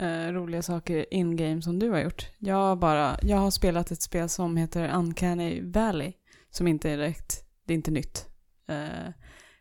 [0.04, 2.28] eh, roliga saker in-game som du har gjort.
[2.38, 6.12] Jag har, bara, jag har spelat ett spel som heter Uncanny Valley.
[6.50, 8.26] Som inte är direkt, det är inte nytt.
[8.68, 9.12] Eh,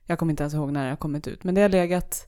[0.06, 1.44] jag kommer inte ens ihåg när det har kommit ut.
[1.44, 2.28] Men det har legat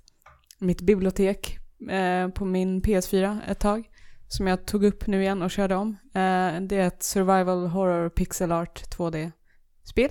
[0.61, 1.57] i mitt bibliotek
[1.89, 3.89] eh, på min PS4 ett tag.
[4.27, 5.97] Som jag tog upp nu igen och körde om.
[6.05, 10.09] Eh, det är ett survival horror pixel art 2D-spel.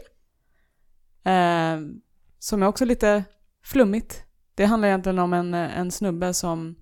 [1.24, 1.80] Eh,
[2.38, 3.24] som är också lite
[3.64, 4.24] flummigt.
[4.54, 6.76] Det handlar egentligen om en, en snubbe som,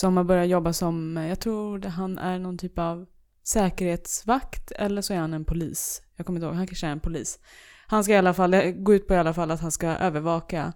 [0.00, 3.06] som har börjat jobba som, jag tror han är någon typ av
[3.42, 6.02] säkerhetsvakt eller så är han en polis.
[6.16, 7.38] Jag kommer inte ihåg, han kanske är en polis.
[7.86, 9.88] Han ska i alla fall, det går ut på i alla fall att han ska
[9.88, 10.72] övervaka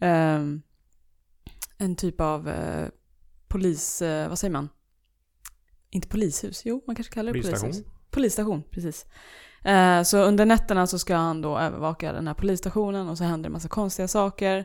[0.00, 0.62] ehm,
[1.78, 2.88] en typ av eh,
[3.48, 4.68] polis, eh, vad säger man?
[5.90, 7.70] Inte polishus, jo man kanske kallar det Polisstation?
[7.70, 7.86] polishus.
[8.10, 9.06] Polisstation, precis.
[9.64, 13.48] Eh, så under nätterna så ska han då övervaka den här polisstationen och så händer
[13.48, 14.64] det massa konstiga saker.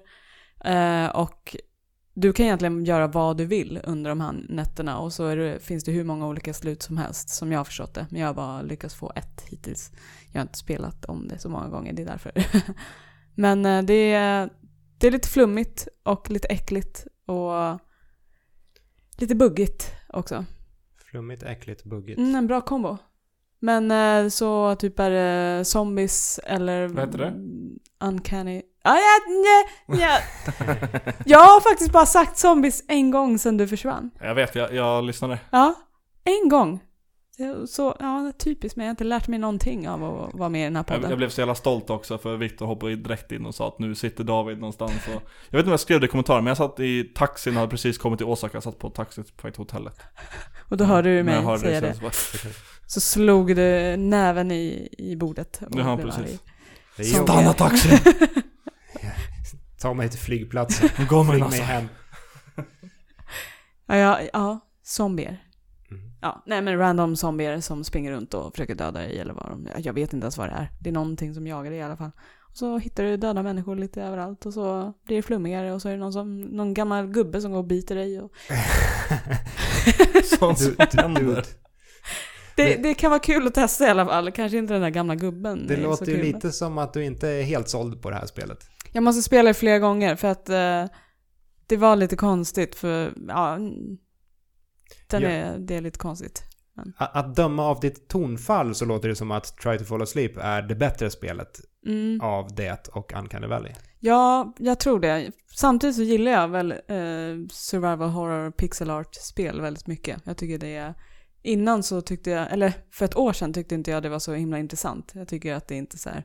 [0.65, 1.55] Eh, och
[2.19, 5.83] du kan egentligen göra vad du vill under de här nätterna och så det, finns
[5.83, 8.07] det hur många olika slut som helst som jag har förstått det.
[8.09, 9.91] Men jag har bara lyckats få ett hittills.
[10.31, 12.31] Jag har inte spelat om det så många gånger, det är därför.
[13.35, 14.49] Men eh, det, är,
[14.97, 17.79] det är lite flummigt och lite äckligt och
[19.17, 20.45] lite buggigt också.
[21.11, 22.19] Flummigt, äckligt, buggigt.
[22.19, 22.97] Mm, en bra kombo.
[23.61, 26.87] Men eh, så typ är det zombies eller...
[26.87, 27.33] Vad heter det?
[28.05, 28.61] Uncanny...
[28.83, 29.19] Ah, ja,
[29.87, 30.17] ja, ja.
[31.25, 34.11] Jag har faktiskt bara sagt zombies en gång sedan du försvann.
[34.21, 35.39] Jag vet, jag, jag lyssnade.
[35.51, 35.75] Ja,
[36.23, 36.79] en gång.
[37.67, 40.63] Så, ja, typiskt men jag har inte lärt mig någonting av att vara med i
[40.63, 41.09] den här Jag, podden.
[41.09, 43.95] jag blev så jävla stolt också för Viktor hoppade direkt in och sa att nu
[43.95, 46.57] sitter David någonstans och Jag vet inte om jag skrev det i kommentaren men jag
[46.57, 49.53] satt i taxin och hade precis kommit till Osaka, jag satt på taxi på väg
[49.53, 49.99] till hotellet.
[50.69, 51.95] Och då hörde du När mig jag säga det.
[52.91, 55.61] Så slog du näven i, i bordet.
[55.71, 56.41] och Ja, blev precis.
[56.99, 57.05] arg.
[57.05, 57.99] Stanna taxin!
[59.81, 60.89] Ta mig till flygplatsen.
[60.99, 61.61] Nu går man Flyg alltså.
[61.61, 61.87] mig hem.
[63.87, 65.43] Ja, ja, ja, zombier.
[65.91, 66.11] Mm.
[66.21, 69.67] Ja, nej men random zombier som springer runt och försöker döda dig eller vad de...
[69.77, 70.71] Jag vet inte ens vad det är.
[70.79, 72.11] Det är någonting som jagar dig i alla fall.
[72.51, 75.87] Och så hittar du döda människor lite överallt och så blir det flummigare och så
[75.89, 78.21] är det någon, som, någon gammal gubbe som går och biter dig.
[78.21, 78.31] Och...
[80.39, 81.45] Sånt som Du- du- händer.
[82.63, 84.31] Det, Det- kan vara kul att testa i alla fall.
[84.31, 85.67] Kanske inte den där gamla gubben.
[85.67, 88.57] Det låter ju lite som att du inte är helt såld på det här spelet.
[88.91, 90.85] Jag måste spela det flera gånger för att eh,
[91.67, 93.57] det var lite konstigt för, ja...
[95.07, 95.29] Den Ja.
[95.29, 96.43] är, det är lite konstigt.
[96.97, 100.37] Att, att döma av ditt tonfall så låter det som att Try to Fall Asleep
[100.37, 102.21] är det bättre spelet Mm.
[102.21, 103.71] av det och Uncanny Valley.
[103.99, 105.31] Ja, jag tror det.
[105.55, 110.21] Samtidigt så gillar jag väl eh, survival horror pixel art-spel väldigt mycket.
[110.25, 110.93] Jag tycker det är...
[111.49, 114.33] Innan så tyckte jag, eller för ett år sedan tyckte inte jag det var så
[114.33, 115.11] himla intressant.
[115.15, 116.23] Jag tycker att det inte så här...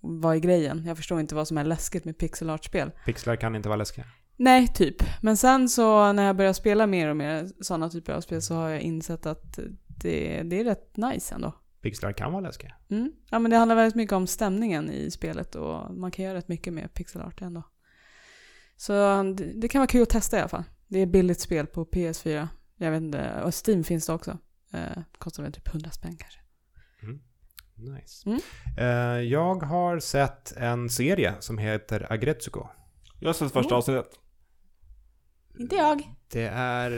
[0.00, 0.84] Vad är grejen?
[0.86, 2.90] Jag förstår inte vad som är läskigt med pixel art-spel.
[3.04, 4.04] Pixlar kan inte vara läskiga.
[4.36, 4.96] Nej, typ.
[5.22, 8.54] Men sen så när jag börjar spela mer och mer sådana typer av spel så
[8.54, 11.54] har jag insett att det, det är rätt nice ändå.
[11.82, 12.74] Pixlar kan vara läskiga.
[12.90, 13.12] Mm.
[13.30, 16.48] Ja men det handlar väldigt mycket om stämningen i spelet och man kan göra rätt
[16.48, 17.62] mycket med pixel art ändå.
[18.76, 18.92] Så
[19.36, 20.64] det, det kan vara kul att testa i alla fall.
[20.88, 22.48] Det är billigt spel på PS4.
[22.76, 24.38] Jag vet inte, och Steam finns det också.
[24.72, 26.38] Eh, kostar väl typ 100 spänn kanske.
[27.74, 28.28] Nice.
[28.28, 28.40] Mm.
[28.78, 32.66] Eh, jag har sett en serie som heter Agretsuko.
[33.20, 33.78] Jag har sett första Oh.
[33.78, 34.10] avsnittet.
[35.58, 36.02] Inte jag.
[36.28, 36.90] Det är,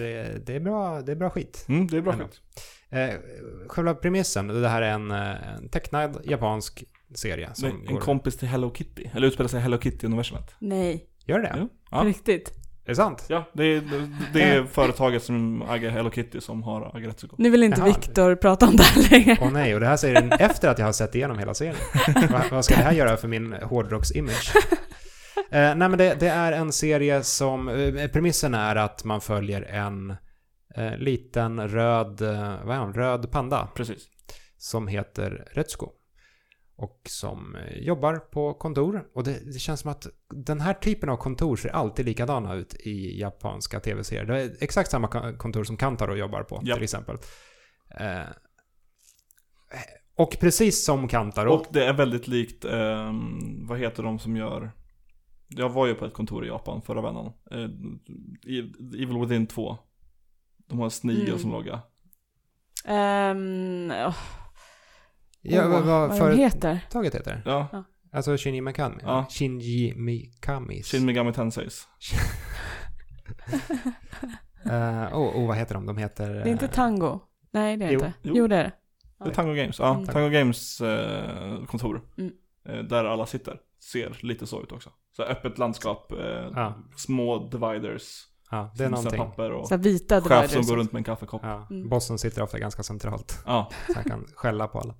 [0.46, 1.64] det är, bra, det är bra skit.
[1.68, 2.24] Mm, det är bra Ändå.
[2.24, 2.40] skit.
[2.88, 3.14] Eh,
[3.68, 7.50] själva premissen, det här är en, eh, en tecknad japansk serie.
[7.64, 8.00] En går...
[8.00, 9.04] kompis till Hello Kitty.
[9.14, 10.50] Eller utspelar sig i Hello Kitty-universumet.
[10.58, 11.54] Nej, Gör det?
[11.58, 11.68] Jo.
[11.68, 11.98] på Ja.
[12.04, 12.52] riktigt.
[12.86, 13.24] Är det sant?
[13.28, 17.36] ja, det är, det, det är företaget som äger Hello Kitty som har Agretsuko.
[17.38, 17.88] Nu vill inte Jaha.
[17.88, 19.38] Viktor prata om det här längre.
[19.40, 21.76] Åh nej, och det här säger den efter att jag har sett igenom hela serien.
[22.30, 24.56] Va, vad ska det här göra för min hårdrocks-image?
[25.50, 29.62] Eh, nej men det, det är en serie som, eh, premissen är att man följer
[29.62, 30.10] en
[30.76, 34.02] eh, liten röd, eh, vad är han, röd panda Precis.
[34.58, 35.90] som heter Retsuko.
[36.76, 39.04] Och som eh, jobbar på kontor.
[39.14, 42.74] Och det, det känns som att den här typen av kontor ser alltid likadana ut
[42.74, 44.24] i japanska tv-serier.
[44.24, 46.74] Det är exakt samma kontor som Kantaro jobbar på Ja.
[46.74, 47.16] till exempel.
[48.00, 48.20] Eh,
[50.16, 51.52] och precis som Kantaro.
[51.52, 54.72] Och det är väldigt likt, ehm, vad heter de som gör
[55.48, 57.68] Jag var ju på ett kontor i Japan förra vändan eh,
[59.02, 59.78] Evil Within 2
[60.66, 61.38] De har en snigel Mm.
[61.38, 61.82] som logga
[62.84, 64.16] Ehm, åh,
[65.44, 66.74] ja, åh, vad, vad vad de heter.
[66.74, 67.42] företaget heter?
[67.44, 68.96] Ja, Alltså Shinji Mikami?
[69.02, 69.26] Ja.
[69.30, 70.82] Shinji Mikami.
[70.82, 71.88] Shin Megami Tenseis
[74.66, 75.86] Eh, oh, oh, vad heter de?
[75.86, 76.30] De heter...
[76.34, 77.20] Det är inte eh, Tango.
[77.52, 77.94] Nej, det är Jo.
[77.94, 78.12] inte.
[78.22, 78.32] Jo.
[78.36, 78.72] Jo, det är det.
[79.24, 80.06] Det är Tango Games, ja, Mm.
[80.06, 82.32] Tango Games eh, kontor Mm.
[82.68, 83.56] eh, Där alla sitter,
[83.90, 86.18] ser lite så ut också Så öppet landskap, eh,
[86.54, 86.74] Ja.
[86.96, 89.18] små dividers Ja, det är någonting.
[89.18, 90.68] papper och Så vita chef som dividers.
[90.68, 91.88] går runt med en kaffekopp Ja, Mm.
[91.88, 93.42] bossen sitter ofta ganska centralt.
[93.46, 94.94] Ja, Så han kan skälla på alla.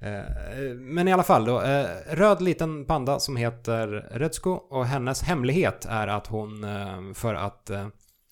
[0.00, 1.62] Eh, men i alla fall då.
[1.62, 7.34] Eh, röd liten panda som heter Retsuko och hennes hemlighet är att hon eh, för
[7.34, 7.70] att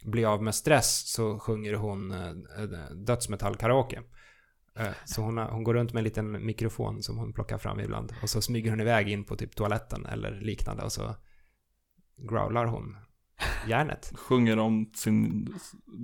[0.04, 2.94] bli av med stress så sjunger hon dödsmetallkaraoke.
[2.94, 4.00] dödsmetall-karaoke.
[5.04, 8.12] Så hon, har, hon går runt med en liten mikrofon som hon plockar fram ibland.
[8.22, 11.14] Och så smyger hon iväg in på typ toaletten eller liknande och så
[12.16, 12.96] growlar hon
[13.68, 14.12] järnet.
[14.16, 15.48] sjunger om sin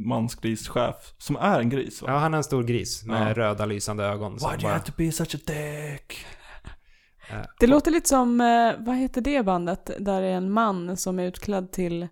[0.06, 2.10] mansgrischef Som är en gris va?
[2.10, 3.34] Ja, han är en stor gris med Ja.
[3.34, 4.32] röda lysande ögon.
[4.32, 6.26] Why do you bara- have to be such a dick?
[7.30, 9.90] eh, Det låter lite som, eh, vad heter det bandet?
[9.98, 12.02] Där är en man som är utklädd till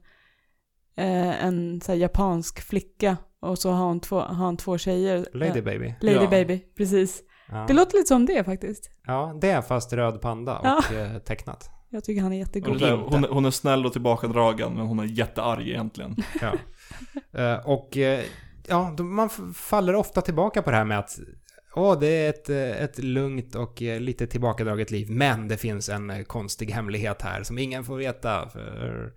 [0.97, 3.17] eh, en så här, japansk flicka.
[3.43, 5.27] Och så har han två, har han två tjejer.
[5.33, 5.95] Lady Baby.
[6.01, 6.31] Lady Ja.
[6.31, 7.23] Baby, precis.
[7.49, 7.65] Ja.
[7.69, 8.91] Det låter lite som det faktiskt.
[9.07, 11.19] Ja, det är fast röd panda och Ja.
[11.21, 11.71] tecknat.
[11.91, 12.83] Jag tycker han är Hon jättegod.
[13.13, 16.17] hon, är- hon är snäll och tillbakadragen men hon är jättearg egentligen.
[16.41, 16.53] Ja.
[17.33, 18.25] Eh, och eh,
[18.69, 21.19] ja, man faller ofta tillbaka på det här med att
[21.75, 26.25] Åh, det är ett, eh, ett lugnt och lite tillbakadraget liv, men det finns en
[26.25, 28.49] konstig hemlighet här som ingen får veta.
[28.49, 29.13] För,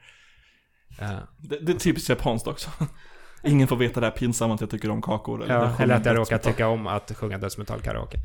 [1.00, 2.70] eh, Det, det är typiskt japanskt också.
[3.44, 5.46] Ingen får veta det här pinsamma att jag tycker om kakor.
[5.48, 8.18] ja, det eller att jag råkar tycka om att sjunga dödsmetall-karaoke.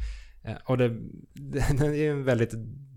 [0.64, 0.88] Och det,
[1.34, 1.58] det
[2.06, 2.52] är en väldigt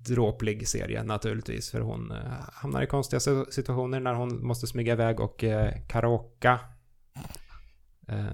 [0.06, 2.18] dråplig serie naturligtvis, för hon eh,
[2.54, 6.60] hamnar i konstiga si- situationer när hon måste smyga iväg och eh, karaoka.
[8.08, 8.26] Eh,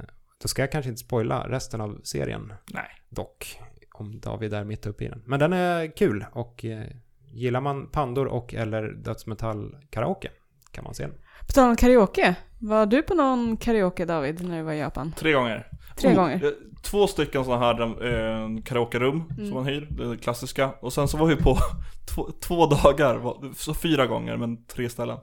[0.42, 2.90] då ska jag kanske inte spoila resten av serien Nej.
[3.10, 3.60] dock,
[3.94, 5.24] om David är mitt uppe i den.
[5.26, 6.88] Men den är kul och eh,
[7.34, 10.30] gillar man pandor och eller dödsmetall-karaoke
[10.78, 11.14] kan man se den.
[11.48, 12.36] På tal om karaoke.
[12.60, 15.14] Var du på någon karaoke David när du var i Japan?
[15.18, 15.68] Tre gånger.
[15.98, 16.46] Tre Oh, gånger?
[16.46, 16.52] eh,
[16.84, 19.46] Två stycken sådana här eh, karaokerum Mm.
[19.46, 20.72] som man hyr, det klassiska.
[20.82, 21.58] Och sen så var vi på
[22.16, 23.22] två, två dagar,
[23.56, 25.18] så fyra gånger men tre ställen.
[25.18, 25.22] Eh,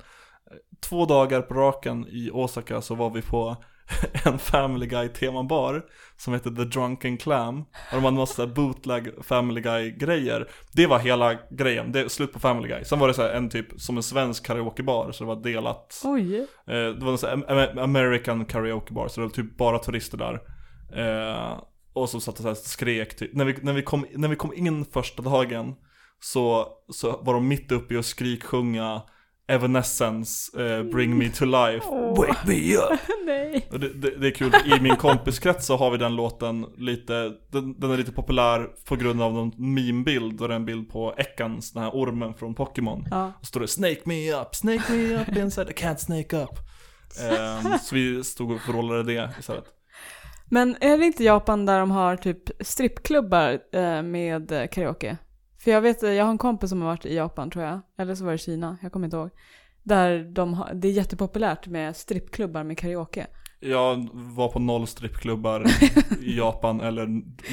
[0.88, 3.56] Två dagar på raken i Osaka så var vi på
[4.24, 5.82] en Family Guy temabar
[6.16, 7.60] som heter The Drunken Clam.
[7.60, 10.48] Och de hade massa bootleg Family Guy grejer.
[10.72, 12.84] Det var hela grejen, det slut på Family Guy.
[12.84, 16.00] Sen var det så en typ som en svensk karaokebar så det var delat.
[16.04, 16.36] Oj.
[16.38, 19.78] Eh, det var en sån här Am- American karaoke bar, så det var typ bara
[19.78, 20.40] turister där.
[20.96, 21.58] Eh,
[21.92, 23.34] och så satt och så här skrek typ.
[23.34, 25.74] När vi, när, vi kom, när vi kom in första dagen
[26.20, 29.02] så, så var de mitt uppe i att skriksjunga
[29.48, 32.18] Evanescence, eh, Bring Me To Life, Åh.
[32.18, 33.00] Wake Me Up.
[33.26, 33.68] Nej.
[33.72, 37.32] Och det, det, det är kul, i min kompiskrets så har vi den låten lite,
[37.52, 40.90] den, den är lite populär på grund av någon meme-bild, och det är en bild
[40.90, 43.06] på Ekans, den här ormen från Pokémon.
[43.10, 43.32] Ja.
[43.40, 46.58] Och står det 'Snake me up, snake me up inside, I can't snake up'
[47.20, 49.64] Ehm, Så vi stod och vrålade det istället
[50.50, 55.16] Men är det inte Japan där de har typ strippklubbar eh, med karaoke?
[55.64, 57.80] För jag vet, jag har en kompis som har varit i Japan tror jag.
[57.98, 59.30] Eller så var det Kina, jag kommer inte ihåg.
[59.82, 63.26] Där de har, det är jättepopulärt med strippklubbar med karaoke.
[63.60, 65.66] Jag var på noll strippklubbar
[66.22, 67.06] i Japan eller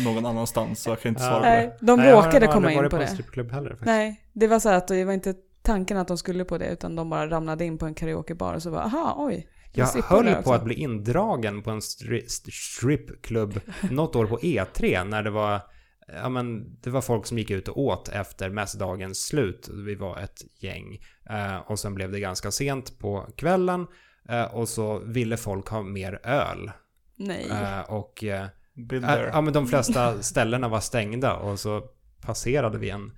[0.03, 2.47] någon annanstans så jag kan inte svara på det Nej, de Nej, jag har råkade
[2.47, 3.07] komma in på en det.
[3.07, 3.85] strippklubb heller faktiskt.
[3.85, 6.95] Nej, det var så att det var inte tanken att de skulle på det utan
[6.95, 9.47] de bara ramlade in på en karaokebar och så bara aha, oj.
[9.73, 13.59] det Jag höll på att bli indragen på en stri- st- strippklubb
[13.91, 15.61] något år på E3 när det var
[16.07, 19.69] Ja men det var folk som gick ut och åt efter mässdagens slut.
[19.85, 20.99] Vi var ett gäng.
[21.29, 23.87] Eh, och sen blev det ganska sent på kvällen.
[24.29, 26.71] Eh, och så ville folk ha mer öl.
[27.15, 27.49] Nej.
[27.49, 31.81] Eh, och eh, Been Ja, men de flesta ställena var stängda och så
[32.21, 33.11] passerade vi en,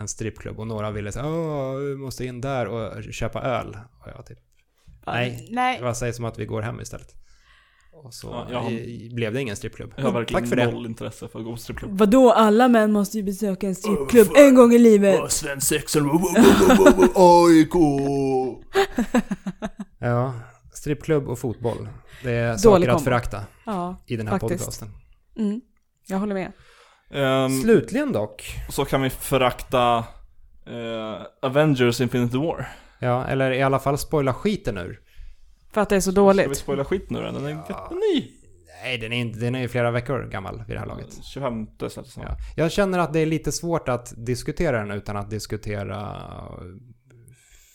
[0.00, 3.76] en strippklubb och några ville säga åh, vi måste in där och köpa öl.
[4.00, 4.38] Och jag typ,
[5.06, 5.48] nej.
[5.50, 5.82] Nej.
[5.82, 7.14] vad säger som att vi går hem istället?
[8.04, 9.92] Och så Ja, jag har- i- blev det ingen strippklubb.
[9.96, 10.70] Jag har verkligen Tack för det.
[10.72, 14.28] noll intresse för att gå på strippklubb Vadå, alla män måste ju besöka en strippklubb
[14.36, 15.32] en gång i livet.
[15.32, 16.10] Svensexen,
[17.14, 17.74] AIK
[19.98, 20.34] Ja,
[20.72, 21.88] Strippklubb och fotboll.
[22.22, 23.04] Det är Dålig saker att kombo.
[23.04, 24.60] förakta Ja, i den här Faktiskt.
[24.64, 24.88] podcasten.
[25.38, 25.60] mm.
[26.08, 26.52] jag håller med.
[27.10, 28.44] Ehm, Slutligen dock.
[28.68, 30.04] så kan vi förakta
[30.66, 32.68] eh, Avengers Infinity War.
[33.00, 35.00] Ja, eller i alla fall spoila skiten ur.
[35.72, 36.58] För att det är så Ska vi dåligt.
[36.58, 37.30] spoila skit nu då?
[37.30, 37.90] Den är Ja.
[37.92, 38.30] ny.
[38.82, 41.24] Nej, den är, inte, den är ju flera veckor gammal vid det här laget.
[41.24, 42.24] 25 släpptes den.
[42.28, 42.36] Ja.
[42.56, 46.16] Jag känner att det är lite svårt att diskutera den utan att diskutera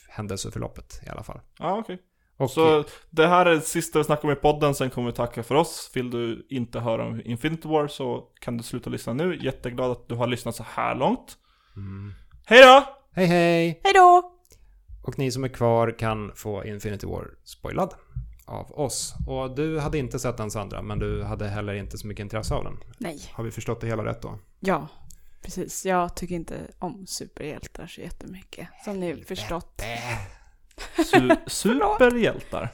[0.10, 1.40] händelseförloppet i alla fall.
[1.60, 2.00] Ja, okej.
[2.38, 5.16] Och Så det här är det sista vi snackar om i podden, sen kommer vi
[5.16, 5.92] tacka för oss.
[5.94, 9.38] Vill du inte höra om Infinity War så kan du sluta lyssna nu.
[9.44, 11.38] Jätteglad att du har lyssnat så här långt.
[11.76, 12.14] Mm.
[12.46, 12.84] Hej då!
[13.16, 13.80] Hej hej!
[13.84, 14.32] Hej då!
[15.04, 17.94] Och ni som är kvar kan få Infinity War spoilad
[18.46, 19.14] av oss.
[19.28, 22.54] Och du hade inte sett den Sandra, men du hade heller inte så mycket intresse
[22.56, 22.78] av den.
[22.98, 23.20] Nej.
[23.34, 24.40] Har vi förstått det hela rätt då?
[24.60, 24.88] Ja,
[25.42, 25.86] precis.
[25.86, 28.68] Jag tycker inte om superhjältar så jättemycket.
[28.86, 29.82] Som ni förstått.
[30.98, 32.70] Su- superhjältar.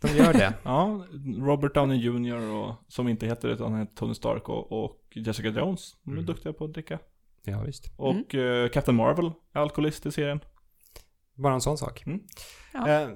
[0.00, 0.54] De gör det.
[0.62, 1.04] Ja,
[1.40, 2.54] Robert Downey Jr.
[2.54, 5.96] och som inte heter det utan han heter Tony Stark och, och Jessica Jones.
[6.02, 6.26] De är Mm.
[6.26, 6.98] duktiga på att dricka.
[7.44, 7.92] Ja, visst.
[7.96, 10.40] Och eh, Captain Marvel är alkoholist i serien.
[11.38, 12.02] Bara en sån sak.
[12.06, 12.20] Mm.
[12.72, 12.88] Ja.
[12.88, 13.08] Eh,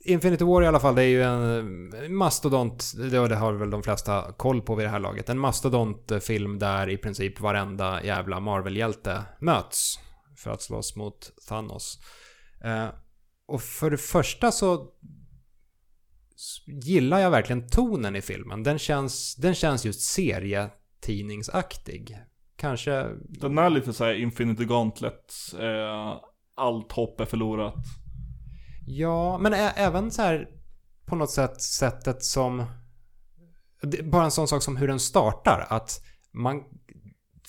[0.00, 3.82] Infinity War i alla fall, det är ju en mastodont, det det har väl de
[3.82, 5.28] flesta koll på vid det här laget.
[5.28, 9.98] En mastodontfilm där i princip varenda jävla Marvel-hjälte möts
[10.36, 11.98] för att slåss mot Thanos.
[12.64, 12.88] Eh,
[13.46, 14.86] och för det första så
[16.66, 18.62] gillar jag verkligen tonen i filmen.
[18.62, 22.18] Den känns, den känns just serietidningsaktig.
[22.56, 25.34] Kanske Den är lite såhär Infinity Gauntlet.
[25.58, 26.20] Eh,
[26.58, 27.74] allt hopp är förlorat.
[28.86, 30.48] Ja, men ä- även så här
[31.06, 32.64] på något sätt sättet som...
[34.04, 35.66] Bara en sån sak som hur den startar.
[35.70, 36.00] Att
[36.32, 36.62] man...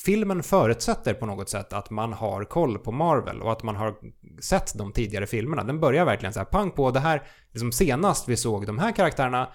[0.06, 3.96] Filmen förutsätter på något sätt att man har koll på Marvel och att man har
[4.42, 5.64] sett de tidigare filmerna.
[5.64, 7.24] Den börjar verkligen så här pang på det här.
[7.52, 9.50] Liksom senast vi såg de här karaktärerna,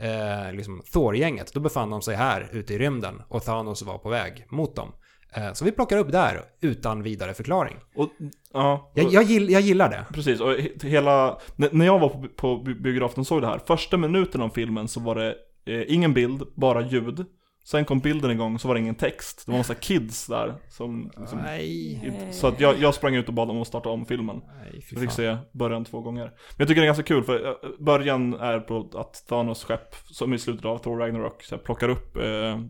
[0.00, 4.08] eh, liksom Thor-gänget, då befann de sig här ute i rymden och Thanos var på
[4.08, 4.92] väg mot dem.
[5.34, 7.76] Eh, så vi plockar upp där utan vidare förklaring.
[7.94, 8.10] Och,
[8.52, 10.04] ja, Jag, jag, gill, jag gillar det.
[10.14, 13.60] Precis, och he- hela, när jag var på, på bi- biografen och såg det här,
[13.66, 15.34] första minuten av filmen så var det
[15.66, 17.24] eh, ingen bild, bara ljud.
[17.64, 19.42] Sen kom bilden igång så var det ingen text.
[19.46, 22.30] Det var massa kids där som, som Nej.
[22.32, 24.40] Så att jag, jag sprang ut och bad dem att starta om filmen.
[24.62, 26.24] Nej, Jag fick se början två gånger.
[26.24, 29.94] Men jag tycker det är ganska kul för eh, början är på att Thanos skepp,
[30.04, 32.60] som i slutet av Thor Ragnarok, så här, plockar upp eh,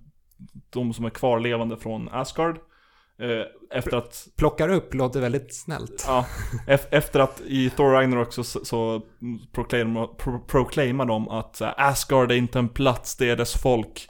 [0.71, 2.57] de som är kvarlevande från Asgard.
[3.21, 6.05] Eh, efter att Plockar upp låter väldigt snällt.
[6.07, 6.27] Ja,
[6.67, 9.03] ef- efter att i Thor Ragnarok så, så
[9.53, 14.09] proclaimar, pro, proclaimar de att här, Asgard är inte en plats, det är dess folk.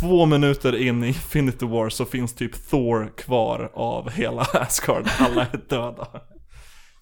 [0.00, 5.08] Två minuter in i Infinity War så finns typ Thor kvar av hela Asgard.
[5.18, 6.08] Alla är döda.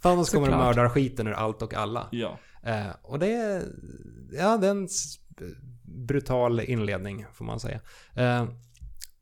[0.02, 2.08] Thanos kommer och mördar skiten ur allt och alla.
[2.10, 2.38] Ja.
[2.66, 3.62] Eh, och det är...
[4.32, 5.16] Ja, det är en s-
[5.90, 7.80] brutal inledning, får man säga.
[8.14, 8.44] Eh,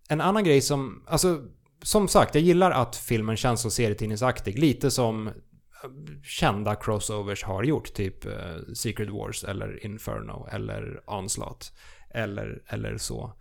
[0.09, 1.05] en annan grej som...
[1.07, 1.43] Alltså,
[1.83, 4.59] som sagt, jag gillar att filmen känns så serietidningsaktig.
[4.59, 5.33] Lite som eh,
[6.23, 7.95] kända crossovers har gjort.
[7.95, 8.33] Typ eh,
[8.75, 11.73] Secret Wars eller Inferno eller Onslaught.
[12.11, 13.33] Eller, eller så.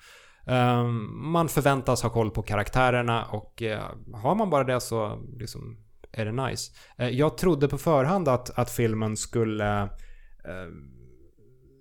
[0.47, 5.77] Eh, man förväntas ha koll på karaktärerna och eh, har man bara det så liksom
[6.11, 6.71] är det nice.
[6.97, 9.89] Eh, jag trodde på förhand att, att filmen skulle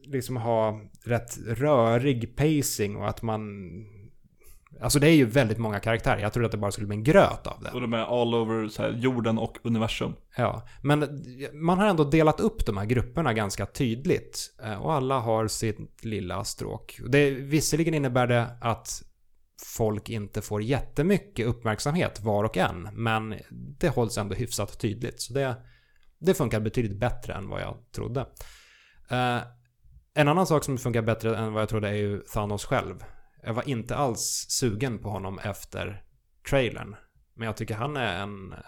[0.07, 3.51] liksom ha rätt rörig pacing och att man...
[4.81, 6.19] Alltså det är ju väldigt många karaktärer.
[6.21, 7.71] Jag trodde att det bara skulle bli en gröt av det.
[7.71, 10.15] Och de är all over här, jorden och universum.
[10.37, 14.55] Ja, men man har ändå delat upp de här grupperna ganska tydligt.
[14.65, 17.01] Eh, Och alla har sitt lilla stråk.
[17.09, 19.03] Det, visserligen innebär det att
[19.77, 22.89] folk inte får jättemycket uppmärksamhet var och en.
[22.93, 23.35] Men
[23.79, 25.21] det hålls ändå hyfsat tydligt.
[25.21, 25.57] Så det,
[26.19, 28.27] det funkar betydligt bättre än vad jag trodde.
[30.19, 33.05] En annan sak som funkar bättre än vad jag trodde är ju Thanos själv.
[33.43, 36.03] Jag var inte alls sugen på honom efter
[36.51, 36.97] trailern.
[37.35, 38.59] Men jag tycker han är en eh,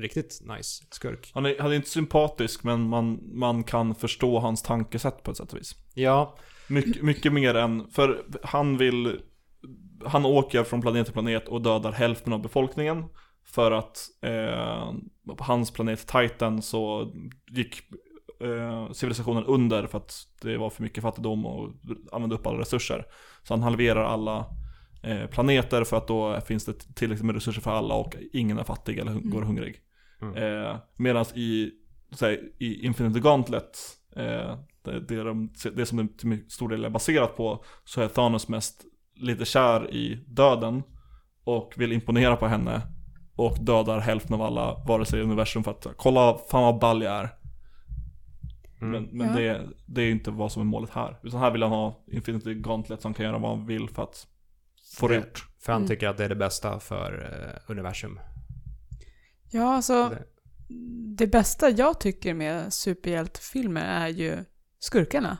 [0.00, 1.30] riktigt nice skurk.
[1.34, 5.36] Han är, han är inte sympatisk men man, man kan förstå hans tankesätt på ett
[5.36, 5.74] sätt och vis.
[5.94, 6.36] Ja,
[6.68, 9.20] Mycket, mycket mer än, för han vill
[10.04, 13.04] Han åker från planet till planet och dödar hälften av befolkningen
[13.44, 14.92] För att eh,
[15.36, 17.12] på hans planet Titan så
[17.50, 17.82] gick
[18.40, 21.72] eh, civilisationen under för att det var för mycket fattigdom och
[22.12, 23.04] använde upp alla resurser.
[23.42, 24.46] Så han halverar alla
[25.02, 28.64] eh, planeter för att då finns det tillräckligt med resurser för alla och ingen är
[28.64, 29.76] fattig eller hun- går hungrig.
[30.22, 30.34] Mm.
[30.66, 31.70] eh, Medan i,
[32.20, 33.78] här, i Infinity Gauntlet
[34.16, 38.08] eh, det, det, de, det som det till stor del är baserat på Så är
[38.08, 38.84] Thanos mest
[39.16, 40.82] lite kär i döden
[41.44, 42.80] Och vill imponera på henne
[43.36, 47.14] Och dödar hälften av alla varelser i universum för att kolla fan vad ball jag
[47.14, 47.28] är
[48.80, 48.92] Mm.
[48.92, 49.34] Men, men Ja.
[49.52, 51.18] det, det är inte vad som är målet här.
[51.22, 54.26] Utan här vill han ha Infinity Gauntlet som kan göra vad han vill för att
[54.96, 55.48] få det Det- gjort.
[55.60, 55.88] För han Mm.
[55.88, 57.30] tycker att det är det bästa för
[57.66, 58.18] eh, universum.
[59.50, 60.24] Ja, alltså Det-
[61.16, 64.36] det bästa jag tycker med superhjältefilmer är ju
[64.78, 65.38] skurkarna.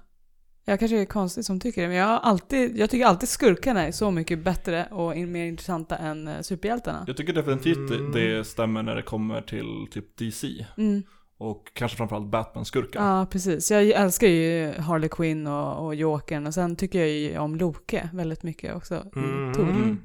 [0.69, 3.93] Jag kanske är konstig som tycker det, men jag, alltid, jag tycker alltid skurkarna är
[3.93, 7.05] så mycket bättre och in- mer intressanta än eh, superhjältarna.
[7.07, 8.13] Jag tycker definitivt Mm.
[8.13, 10.67] det stämmer när det kommer till typ DC.
[10.79, 11.03] Mm.
[11.39, 13.01] Och kanske framförallt Batman-skurkar.
[13.19, 13.71] Ja, precis.
[13.71, 18.09] Jag älskar ju Harley Quinn och, och Jokern och sen tycker jag ju om Loke
[18.13, 19.53] väldigt mycket också Mm.
[19.55, 19.63] Thor.
[19.71, 19.99] Mm.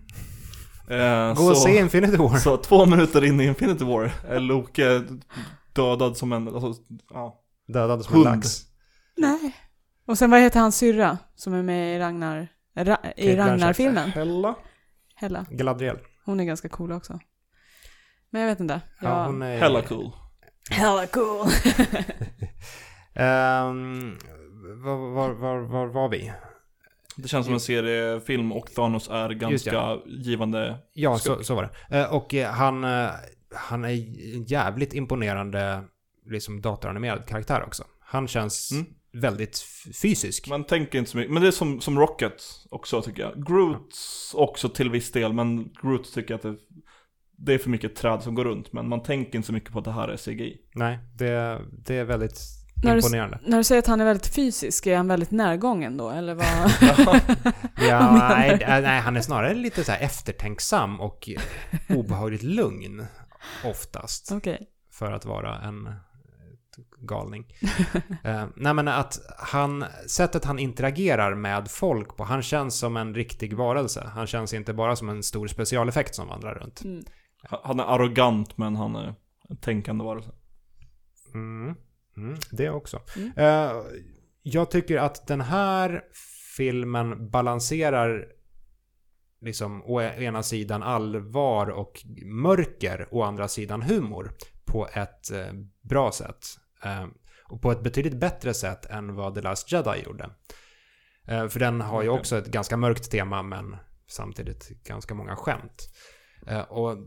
[0.90, 2.38] Eh, Gå och så, se Infinity War.
[2.38, 5.04] så två minuter in i Infinity War är Loke
[5.74, 6.74] dödad som en, alltså,
[7.14, 7.42] ja.
[7.68, 8.36] Dödad som en Hund.
[8.36, 8.62] lax.
[9.18, 9.56] Nej.
[10.06, 14.10] Och sen vad heter hans syrra som är med i Ragnar, Ra, i Ragnar-filmen?
[14.12, 14.56] Hella?
[15.16, 15.46] Hella.
[15.50, 15.98] Galadriel.
[16.26, 17.20] Hon är ganska cool också.
[18.30, 18.82] Men jag vet inte.
[19.02, 19.26] Ja, Jag...
[19.26, 19.58] hon är...
[19.58, 20.12] Hella cool.
[20.70, 21.48] Hella cool.
[23.14, 24.18] Ehm,
[24.84, 26.32] var, var, var, var var vi?
[27.16, 30.78] Det känns som en seriefilm och Thanos är ganska givande.
[30.94, 31.98] Ja, så, så var det.
[32.00, 33.10] Eh, och eh, han, eh,
[33.56, 33.90] han är
[34.36, 35.84] en jävligt imponerande
[36.26, 37.84] liksom datoranimerad karaktär också.
[38.00, 38.86] Han känns Mm.
[39.14, 39.60] väldigt
[40.02, 40.48] fysisk.
[40.48, 43.46] Man tänker inte så mycket, men det är som, som Rocket också tycker jag.
[43.48, 43.98] Groot
[44.34, 46.56] också till viss del, men Groot tycker att det,
[47.46, 48.74] det är för mycket träd som går runt.
[48.74, 50.58] Men man tänker inte så mycket på att det här är CGI.
[50.76, 52.40] Nej, det, det är väldigt
[52.84, 53.40] När du, imponerande.
[53.46, 56.10] när du säger att han är väldigt fysisk, är han väldigt närgången då?
[56.10, 56.46] Eller vad?
[57.76, 58.64] Ja, menar nej, du?
[58.66, 61.30] eh, nej, han är snarare lite så här eftertänksam och
[61.90, 63.06] obehagligt lugn
[63.66, 64.32] oftast.
[64.32, 64.68] Okej.
[64.92, 65.94] för att vara en eh,
[67.02, 67.46] galning.
[68.24, 73.16] eh, nej men att han, sättet han interagerar med folk på, han känns som en
[73.16, 74.12] riktig varelse.
[74.16, 76.84] Han känns inte bara som en stor specialeffekt som vandrar runt.
[76.84, 77.04] Mm.
[77.44, 79.16] Han är arrogant, men han är
[79.50, 80.32] en tänkande varelse.
[81.34, 81.76] Mm.
[82.18, 83.02] Mm, det också.
[83.16, 83.32] Mm.
[83.36, 83.84] Eh,
[84.42, 86.04] jag tycker att den här
[86.58, 88.28] filmen balanserar
[89.42, 94.32] liksom å ena sidan allvar och mörker, å andra sidan humor
[94.66, 96.46] på ett eh, bra sätt.
[96.84, 97.06] Eh,
[97.46, 100.30] och på ett betydligt bättre sätt än vad The Last Jedi gjorde.
[101.26, 103.76] För den har ju också ett ganska mörkt tema men
[104.08, 105.90] samtidigt ganska många skämt.
[106.48, 106.98] Eh, och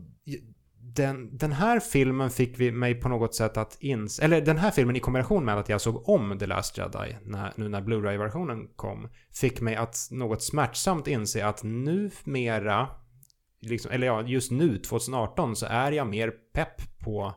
[0.95, 4.71] den, den här filmen fick vi mig på något sätt att inse, eller den här
[4.71, 8.67] filmen i kombination med att jag såg om The Last Jedi när, nu när Blu-ray-versionen
[8.75, 12.87] kom, fick mig att något smärtsamt inse att numera,
[13.61, 17.33] liksom, eller ja, just nu 2018 så är jag mer pepp på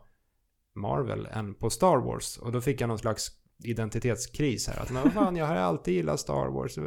[0.74, 2.38] Marvel än på Star Wars.
[2.38, 3.30] Och då fick jag någon slags
[3.64, 4.82] identitetskris här.
[4.82, 6.78] Att men vad fan, jag har alltid gillat Star Wars.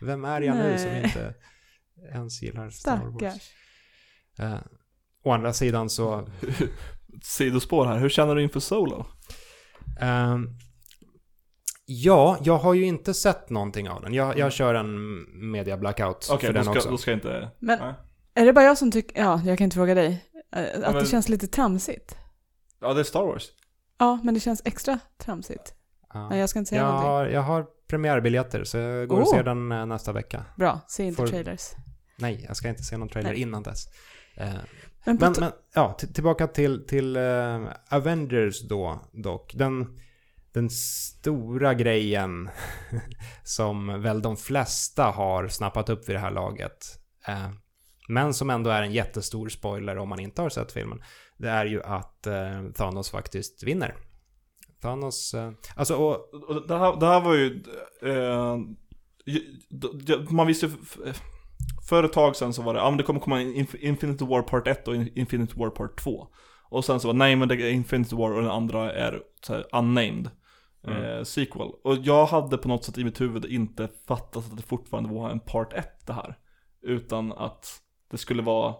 [0.00, 1.04] Vem är jag nu som Nej.
[1.04, 1.34] inte
[2.12, 3.52] ens gillar Star Wars?
[4.38, 4.56] Eh,
[5.24, 6.28] å andra sidan så...
[7.22, 9.06] Sidospår här, hur känner du inför Solo?
[10.00, 10.48] ehm,
[11.84, 14.14] ja, jag har ju inte sett någonting av den.
[14.14, 14.96] Jag, jag kör en
[15.50, 16.90] media blackout Okej, för den ska, också.
[16.90, 17.50] då ska jag inte...
[17.58, 17.94] Men- nej.
[18.34, 20.24] Är det bara jag som tycker, ja, jag kan inte fråga dig,
[20.56, 22.16] eh, att men- det känns lite tramsigt?
[22.80, 23.48] Ja, det är Star Wars.
[23.98, 25.74] Ja, men det känns extra tramsigt.
[26.14, 26.28] Ja.
[26.28, 27.08] Nej, jag ska inte säga jag, någonting.
[27.10, 29.34] har, jag har premiärbiljetter så jag går och Oh.
[29.34, 30.44] ser den eh, nästa vecka.
[30.56, 31.60] Bra, se inte Får- trailers.
[32.18, 33.40] Nej, jag ska inte se någon trailer Nej.
[33.40, 33.84] innan dess.
[34.34, 34.54] Eh,
[35.04, 39.54] Men, Men, men ja, tillbaka till, till eh, Avengers då dock.
[39.54, 40.00] Den,
[40.52, 42.50] den stora grejen
[43.44, 46.86] som väl de flesta har snappat upp vid det här laget.
[47.28, 47.50] Eh,
[48.08, 51.02] men som ändå är en jättestor spoiler om man inte har sett filmen.
[51.36, 53.94] Det är ju att eh, Thanos faktiskt vinner.
[54.82, 55.34] Thanos,
[55.76, 57.62] alltså och, Och det, här, det här var ju...
[60.30, 60.70] Man visste
[61.88, 64.42] För ett tag sedan så var det, ja men det kommer komma Inf- Infinity War
[64.42, 66.26] Part 1 och In- Infinity War Part 2.
[66.70, 69.52] Och sen så var nej men det är Infinity War och den andra är så
[69.54, 70.30] här, unnamed.
[70.86, 71.02] Mm.
[71.04, 71.68] Eh, sequel.
[71.84, 75.30] Och jag hade på något sätt i mitt huvud inte fattat att det fortfarande var
[75.30, 76.38] en Part 1 det här.
[76.82, 77.66] Utan att
[78.10, 78.74] det skulle vara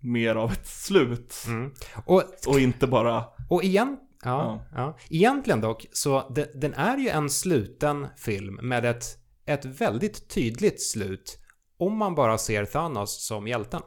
[0.00, 1.34] mer av ett slut.
[1.46, 1.72] mm.
[2.06, 4.96] och Och inte bara, Och igen, ja, ja.
[5.10, 9.04] egentligen dock, så de, den är ju en sluten film med ett,
[9.46, 11.38] ett väldigt tydligt slut
[11.78, 13.82] om man bara ser Thanos som hjälten.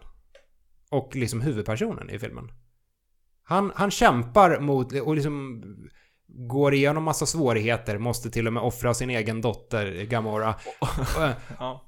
[0.92, 2.52] Och liksom huvudpersonen i filmen.
[3.44, 5.64] Han, han kämpar mot, och liksom
[6.28, 10.56] går igenom massa svårigheter, måste till och med offra sin egen dotter Gamora.
[11.20, 11.84] Eh, ja.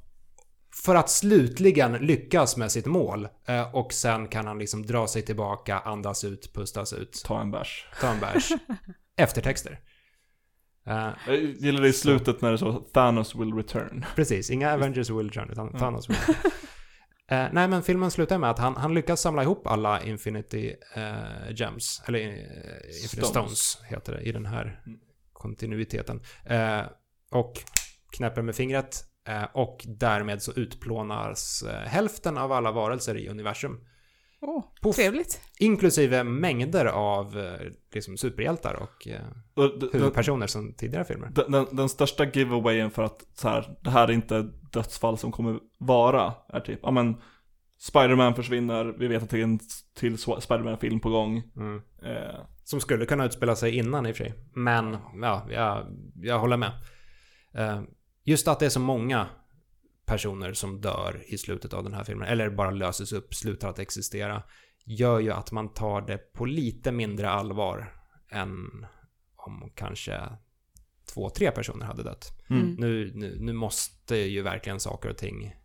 [0.85, 3.27] för att slutligen lyckas med sitt mål.
[3.47, 7.23] Eh, Och sen kan han liksom dra sig tillbaka, andas ut, pustas ut.
[7.25, 7.87] ta en bärs.
[8.01, 8.49] Ta en bärs.
[9.17, 9.79] Eftertexter.
[10.87, 14.05] Eh, Jag gillar det i slutet när det så Thanos will return.
[14.15, 16.17] precis, inga Avengers will return, utan Thanos will.
[17.31, 21.51] Eh, nej, men filmen slutar med att han, han lyckas samla ihop alla Infinity eh,
[21.55, 22.25] Gems, eller eh,
[23.03, 23.29] Infinity Stones.
[23.29, 23.77] Stones.
[23.89, 24.99] heter det i den här Mm.
[25.33, 26.21] kontinuiteten.
[27.31, 27.53] Och
[28.17, 29.03] knäpper med fingret.
[29.53, 33.79] Och därmed så utplånas hälften av alla varelser i universum.
[34.41, 34.95] Åh, Puff.
[34.95, 35.41] trevligt.
[35.59, 39.21] Inklusive mängder av eh, liksom superhjältar och eh,
[39.93, 41.29] huvudpersoner som tidigare filmer.
[41.35, 45.31] Den, den, den största giveawayen för att så här, det här är inte dödsfall som
[45.31, 47.15] kommer vara är typ, ja men
[47.81, 49.59] Spider-Man försvinner, vi vet att det är en
[49.95, 51.43] till Spider-Man-film på gång.
[51.55, 51.81] Mm.
[52.03, 54.33] Eh, Som skulle kunna utspela sig innan i och för sig.
[54.53, 55.85] Men ja, jag,
[56.15, 56.71] jag håller med.
[57.53, 57.81] Eh,
[58.23, 59.27] Just att det är så många
[60.09, 63.79] personer som dör i slutet av den här filmen, eller bara löses upp, slutar att
[63.79, 64.43] existera,
[64.85, 67.93] gör ju att man tar det på lite mindre allvar
[68.31, 68.85] än
[69.35, 70.21] om kanske
[71.13, 72.43] två, tre personer hade dött.
[72.49, 72.75] mm.
[72.77, 75.55] Nu, nu, nu måste ju verkligen saker och ting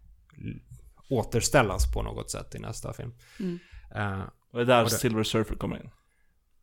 [1.10, 3.12] återställas på något sätt i nästa film.
[3.40, 3.58] Mm.
[3.94, 4.22] Eh,
[4.52, 5.90] Och det är där Och det- Silver Surfer kommer in.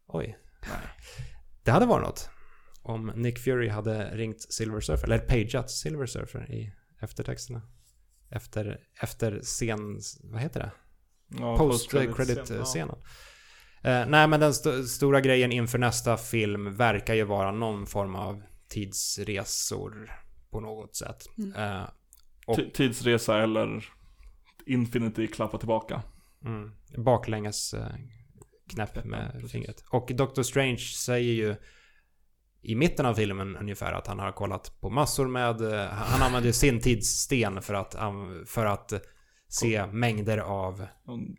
[0.08, 0.38] Oj.
[1.64, 2.30] Det hade varit något.
[2.82, 7.62] Om Nick Fury hade ringt Silver Surfer, eller pageat Silver Surfer i eftertexterna.
[8.30, 10.00] Efter, efter scen...
[10.24, 10.72] Vad heter det?
[11.40, 12.96] Ja, Post-credit-scenen.
[13.84, 18.16] Eh, nej, men den st- stora grejen inför nästa film verkar ju vara någon form
[18.16, 20.12] av tidsresor
[20.50, 21.24] på något sätt.
[21.38, 21.56] Mm.
[21.56, 21.90] Eh,
[22.46, 23.86] och- Tidsresa eller
[24.66, 26.04] Infinity klappa tillbaka.
[26.46, 26.72] Mm.
[26.98, 27.88] Baklänges eh,
[28.70, 29.52] knäpp med precis.
[29.52, 29.84] fingret.
[29.90, 31.56] Och Doctor Strange säger ju
[32.62, 35.62] i mitten av filmen ungefär att han har kollat på massor med...
[35.62, 37.96] eh, Han använder sin tidssten för att,
[38.46, 38.94] för att
[39.48, 40.86] se mängder av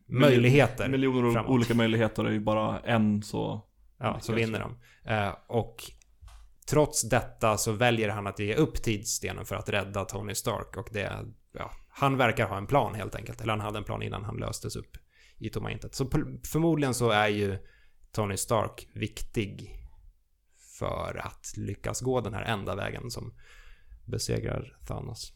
[0.09, 0.89] möjligheter.
[0.89, 1.51] Miljoner av framåt.
[1.51, 3.65] olika möjligheter är ju bara en så...
[3.99, 4.77] Ja, så vinner de.
[5.13, 5.77] Eh, och
[6.71, 10.77] trots detta så väljer han att ge upp tidsstenen för att rädda Tony Stark.
[10.77, 11.13] Och det...
[11.53, 13.41] Ja, han verkar ha en plan helt enkelt.
[13.41, 14.97] Eller han hade en plan innan han löstes upp
[15.39, 15.95] i tomma intet.
[15.95, 16.11] Så
[16.53, 17.59] förmodligen så är ju
[18.13, 19.79] Tony Stark viktig
[20.79, 23.33] för att lyckas gå den här enda vägen som
[24.05, 25.33] besegrar Thanos.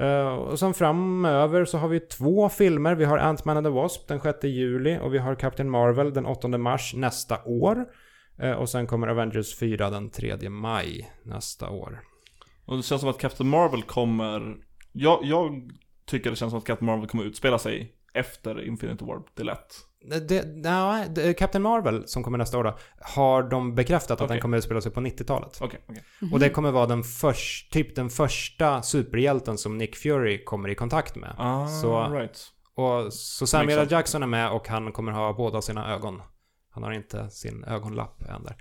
[0.00, 2.94] Uh, och sen framöver så har vi två filmer.
[2.94, 6.26] Vi har Ant-Man and the Wasp den 6 juli och vi har Captain Marvel den
[6.26, 7.84] 8 mars nästa år.
[8.42, 12.00] Uh, och sen kommer Avengers 4 den 3 maj nästa år.
[12.64, 14.56] Och det känns som att Captain Marvel kommer...
[14.92, 15.70] Jag, jag
[16.06, 19.22] tycker det känns som att Captain Marvel kommer utspela sig efter Infinity War.
[19.34, 19.74] Det är lätt.
[20.28, 24.58] Det, nej, Captain Marvel som kommer nästa år då, har de bekräftat att den kommer
[24.58, 25.58] att spela sig på 90-talet.
[25.60, 26.04] Okej, okej.
[26.32, 30.74] Och det kommer vara den först, typ den första superhjälten som Nick Fury kommer i
[30.74, 31.34] kontakt med.
[31.38, 32.52] Ah, Så- right.
[32.74, 33.88] Och så Samuel L.
[33.90, 36.22] Jackson är med och han kommer ha båda sina ögon.
[36.70, 38.56] Han har inte sin ögonlapp än där.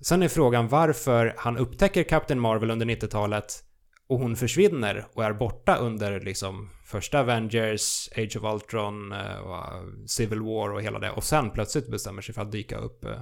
[0.00, 3.62] Sen är frågan varför han upptäcker Captain Marvel under 90-talet
[4.08, 9.82] och hon försvinner och är borta under liksom första Avengers, Age of Ultron, eh, eh,
[10.06, 11.10] Civil War och hela det.
[11.10, 13.20] Och sen plötsligt bestämmer sig för att dyka upp eh,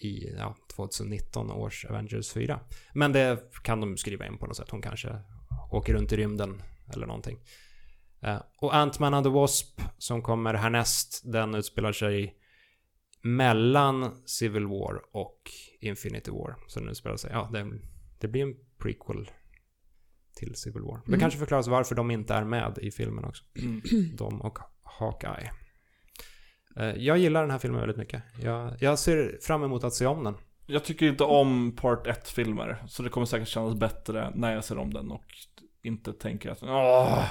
[0.00, 2.60] i ja, 2019 års Avengers 4.
[2.94, 4.70] Men det kan de skriva in på något sätt.
[4.70, 5.18] Hon kanske
[5.72, 6.62] åker runt i rymden
[6.92, 7.38] eller någonting.
[8.60, 12.36] Och Ant-Man and the Wasp som kommer härnäst, den utspelar sig
[13.22, 15.40] mellan Civil War och
[15.80, 16.56] Infinity War.
[16.66, 17.78] Så den utspelar sig, ja, det,
[18.20, 19.30] det blir en prequel
[20.34, 20.96] till Civil War.
[21.04, 21.20] Det Mm.
[21.20, 23.44] kanske förklaras varför de inte är med i filmen också.
[23.58, 23.82] Mm.
[24.16, 25.50] De och Hawkeye.
[26.76, 28.22] Eh, Jag gillar den här filmen väldigt mycket.
[28.42, 30.34] Jag, jag ser fram emot att se om den.
[30.66, 32.82] Jag tycker inte om Part 1-filmer.
[32.88, 35.24] Så det kommer säkert kännas bättre när jag ser om den och
[35.82, 37.24] inte tänker att Åh,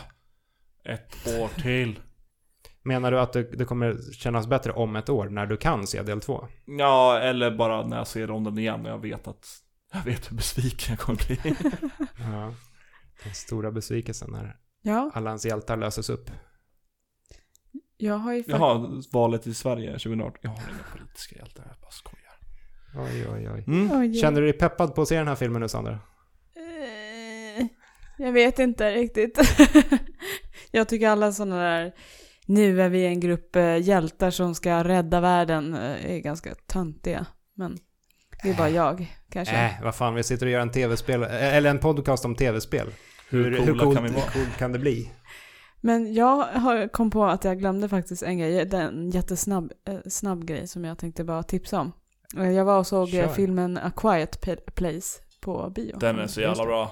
[0.86, 2.00] ett år till.
[2.84, 6.02] Menar du att det, det kommer kännas bättre om ett år när du kan se
[6.04, 6.48] del två?
[6.66, 9.48] Ja, eller bara när jag ser om den igen och jag vet att
[9.94, 11.40] jag vet hur besviken jag kommer bli.
[12.20, 12.54] Ja.
[13.24, 16.32] Den stora besvikelsen när Ja, alla ens hjältar löses upp.
[17.98, 20.40] jag har ju fakt- Jaha, valet i Sverige 2018.
[20.42, 22.32] Jag har inga politiska hjältar, jag bara skojar.
[22.96, 23.64] Oj, oj, oj.
[23.68, 24.00] Mm.
[24.00, 26.00] Oj, Känner du dig peppad på att se den här filmen nu, Sandra?
[26.56, 27.66] Eh,
[28.18, 29.40] Jag vet inte riktigt.
[30.72, 31.92] jag tycker alla sådana där,
[32.46, 37.26] nu är vi en grupp eh, hjältar som ska rädda världen, eh, är ganska töntiga.
[37.56, 37.78] Men
[38.44, 39.56] det är bara jag, kanske.
[39.66, 42.88] Äh, vad fan, vi sitter och gör en tv-spel, eller en podcast om tv-spel.
[43.32, 44.24] Hur coola coolt kan vi vara?
[44.26, 45.12] coolt kan det bli?
[45.82, 49.72] Men jag har, kom på att jag glömde faktiskt en grej, det är en jättesnabb
[49.88, 51.92] eh, snabb grej som jag tänkte bara tipsa om.
[52.38, 53.28] Eh, Jag var och såg eh, Kör.
[53.34, 54.42] filmen A Quiet
[54.76, 55.98] Place på bio.
[56.00, 56.92] Den är så jävla bra.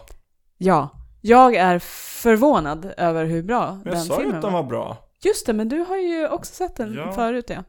[0.57, 0.89] Ja,
[1.21, 1.79] jag är
[2.23, 4.61] förvånad över hur bra Jag den sa ju filmen att den var.
[4.63, 4.97] var bra.
[5.25, 7.11] Just det, men du har ju också sett den Ja.
[7.11, 7.63] förut ja.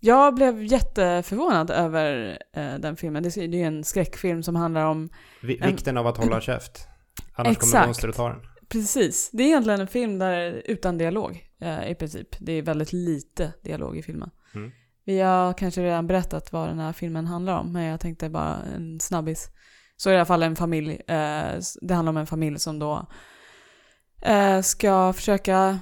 [0.00, 3.22] Jag blev jätteförvånad över eh, den filmen.
[3.22, 5.08] Det är ju en skräckfilm som handlar om,
[5.42, 6.88] Vi, En- vikten av att hålla käft.
[7.34, 7.86] Annars kommer Exakt.
[7.86, 8.40] monstret ta den.
[8.68, 12.28] precis, det är egentligen en film där utan dialog eh, i princip.
[12.38, 14.30] Det är väldigt lite dialog i filmen.
[14.54, 14.70] Mm.
[15.04, 18.56] Vi har kanske redan berättat vad den här filmen handlar om, men jag tänkte bara
[18.74, 19.50] en snabbis.
[19.96, 23.06] Så i alla fall en familj, eh, det handlar om en familj som då
[24.22, 25.78] eh, ska försöka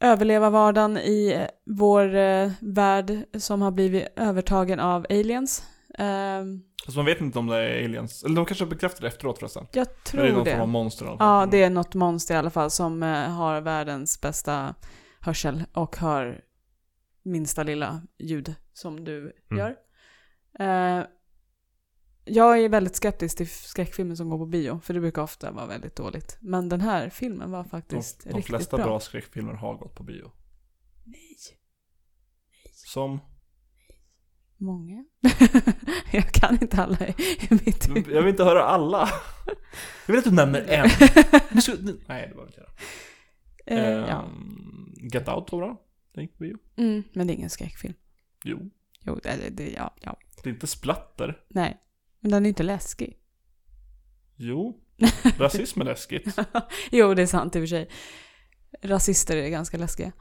[0.00, 1.46] överleva vardagen i eh,
[1.76, 5.62] vår eh, värld som har blivit övertagen av aliens.
[5.98, 6.44] Eh,
[6.86, 8.24] Fast man vet inte om det är aliens.
[8.24, 9.66] Eller de kanske bekräftar det efteråt förresten.
[9.72, 10.72] jag Men det är tror någon form av det.
[10.72, 11.16] monster fall.
[11.20, 14.74] Ja, det är något monster i alla fall som eh, har världens bästa
[15.20, 16.44] hörsel och hör
[17.22, 19.18] minsta lilla ljud som du
[19.50, 19.58] Mm.
[19.58, 19.76] gör.
[20.58, 21.04] Eh,
[22.24, 25.66] jag är väldigt skeptisk till skräckfilmer som går på bio, för det brukar ofta vara
[25.66, 26.38] väldigt dåligt.
[26.40, 28.86] Men den här filmen var De, faktiskt de riktigt flesta bra.
[28.86, 30.32] bra skräckfilmer har gått på bio.
[31.04, 31.36] Nej.
[32.72, 33.20] Som?
[34.56, 35.04] Många.
[36.10, 37.14] jag kan inte alla i,
[37.50, 38.08] mitt huvud.
[38.08, 39.08] Jag vill inte höra alla.
[40.06, 40.90] Jag vill att du nämner en.
[42.06, 42.70] Nej, det var inte göra.
[43.66, 44.24] Eh, ja.
[44.24, 45.82] Ehm, Get Out var bra.
[46.14, 46.58] Den gick på bio.
[46.76, 47.94] mm, men det är ingen skräckfilm.
[48.44, 48.70] Jo.
[49.00, 50.16] Jo, det, det, det, ja, ja.
[50.42, 51.40] Det är inte splatter.
[51.48, 51.76] Nej.
[52.20, 53.18] Men den är inte läskig.
[54.36, 54.80] Jo.
[55.38, 56.38] Rasism är läskigt.
[56.90, 57.88] jo, det är sant i och för sig.
[58.82, 60.12] Rasister är ganska läskiga.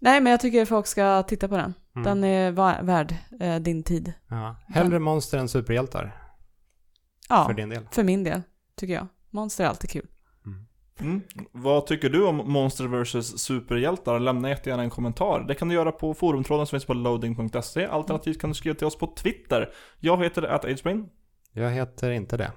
[0.00, 1.74] Nej, men jag tycker folk ska titta på den.
[1.96, 2.04] Mm.
[2.04, 2.52] Den är
[2.82, 4.12] värd eh, din tid.
[4.28, 4.56] Ja.
[4.68, 6.16] Hellre monster än superhjältar.
[7.28, 7.88] Ja, För din del.
[7.90, 8.42] för min del,
[8.76, 9.06] tycker jag.
[9.30, 10.06] Monster är alltid kul.
[11.00, 11.20] Mm.
[11.52, 14.18] Vad tycker du om Monster vs Superhjältar?
[14.18, 15.44] Lämna jättegärna en kommentar.
[15.48, 17.86] Det kan du göra på forumtråden som finns på loading.se.
[17.86, 19.72] Alternativt kan du skriva till oss på Twitter.
[20.00, 21.08] Jag heter atagespring.
[21.52, 22.52] Jag heter inte det.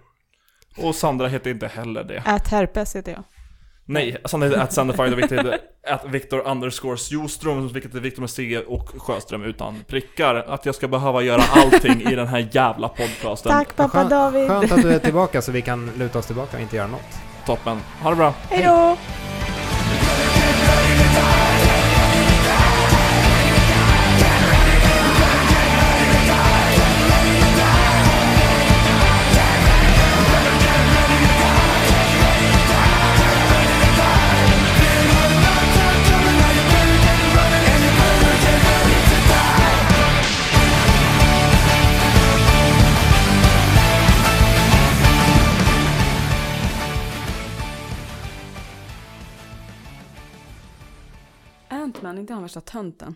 [0.78, 2.18] Och Sandra heter inte heller det.
[2.18, 3.24] Ät herpes heter jag.
[3.86, 8.30] Nej, Sandra heter atsanderfied och Victor heter at Victor underscore Sjoström, vilket är Victor med
[8.30, 10.36] C och Sjöström utan prickar.
[10.36, 13.52] Att jag ska behöva göra allting i den här jävla podcasten.
[13.52, 14.48] Tack pappa Skönt- David!
[14.48, 17.20] Skönt att du är tillbaka så vi kan luta oss tillbaka och inte göra något.
[17.46, 17.78] Toppen.
[18.02, 18.34] Ha det bra.
[18.50, 18.98] Hej
[52.24, 53.16] inte han värsta tönten?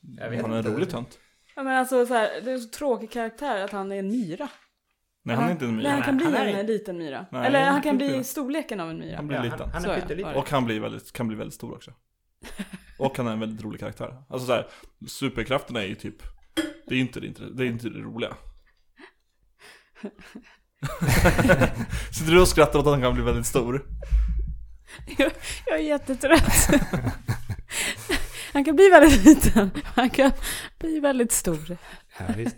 [0.00, 1.18] Jag Han är en rolig tönt.
[1.56, 4.08] Ja men alltså så här, det är en så tråkig karaktär att han är en
[4.08, 4.48] myra.
[5.24, 6.04] Nej, han är inte en Nej, han myra.
[6.04, 7.26] kan bli han är- en liten myra.
[7.32, 9.16] Nej, Eller han kan bli storleken av en myra.
[9.16, 9.58] Han blir liten.
[9.60, 10.34] Han, han Så är pytteliten.
[10.34, 11.92] Och han blir väldigt, kan bli väldigt stor också.
[12.98, 14.22] Och han är en väldigt rolig karaktär.
[14.28, 14.66] Alltså såhär,
[15.08, 16.22] superkrafterna är ju typ,
[16.86, 18.36] det är ju inte det, det, är inte det roliga.
[22.12, 23.86] Sitter du och skrattar åt att han kan bli väldigt stor?
[25.18, 25.32] Jag,
[25.66, 26.68] jag är jättetrött.
[28.54, 30.32] Han kan bli väldigt liten, han kan
[30.78, 31.76] bli väldigt stor.
[32.18, 32.56] Ja, visst.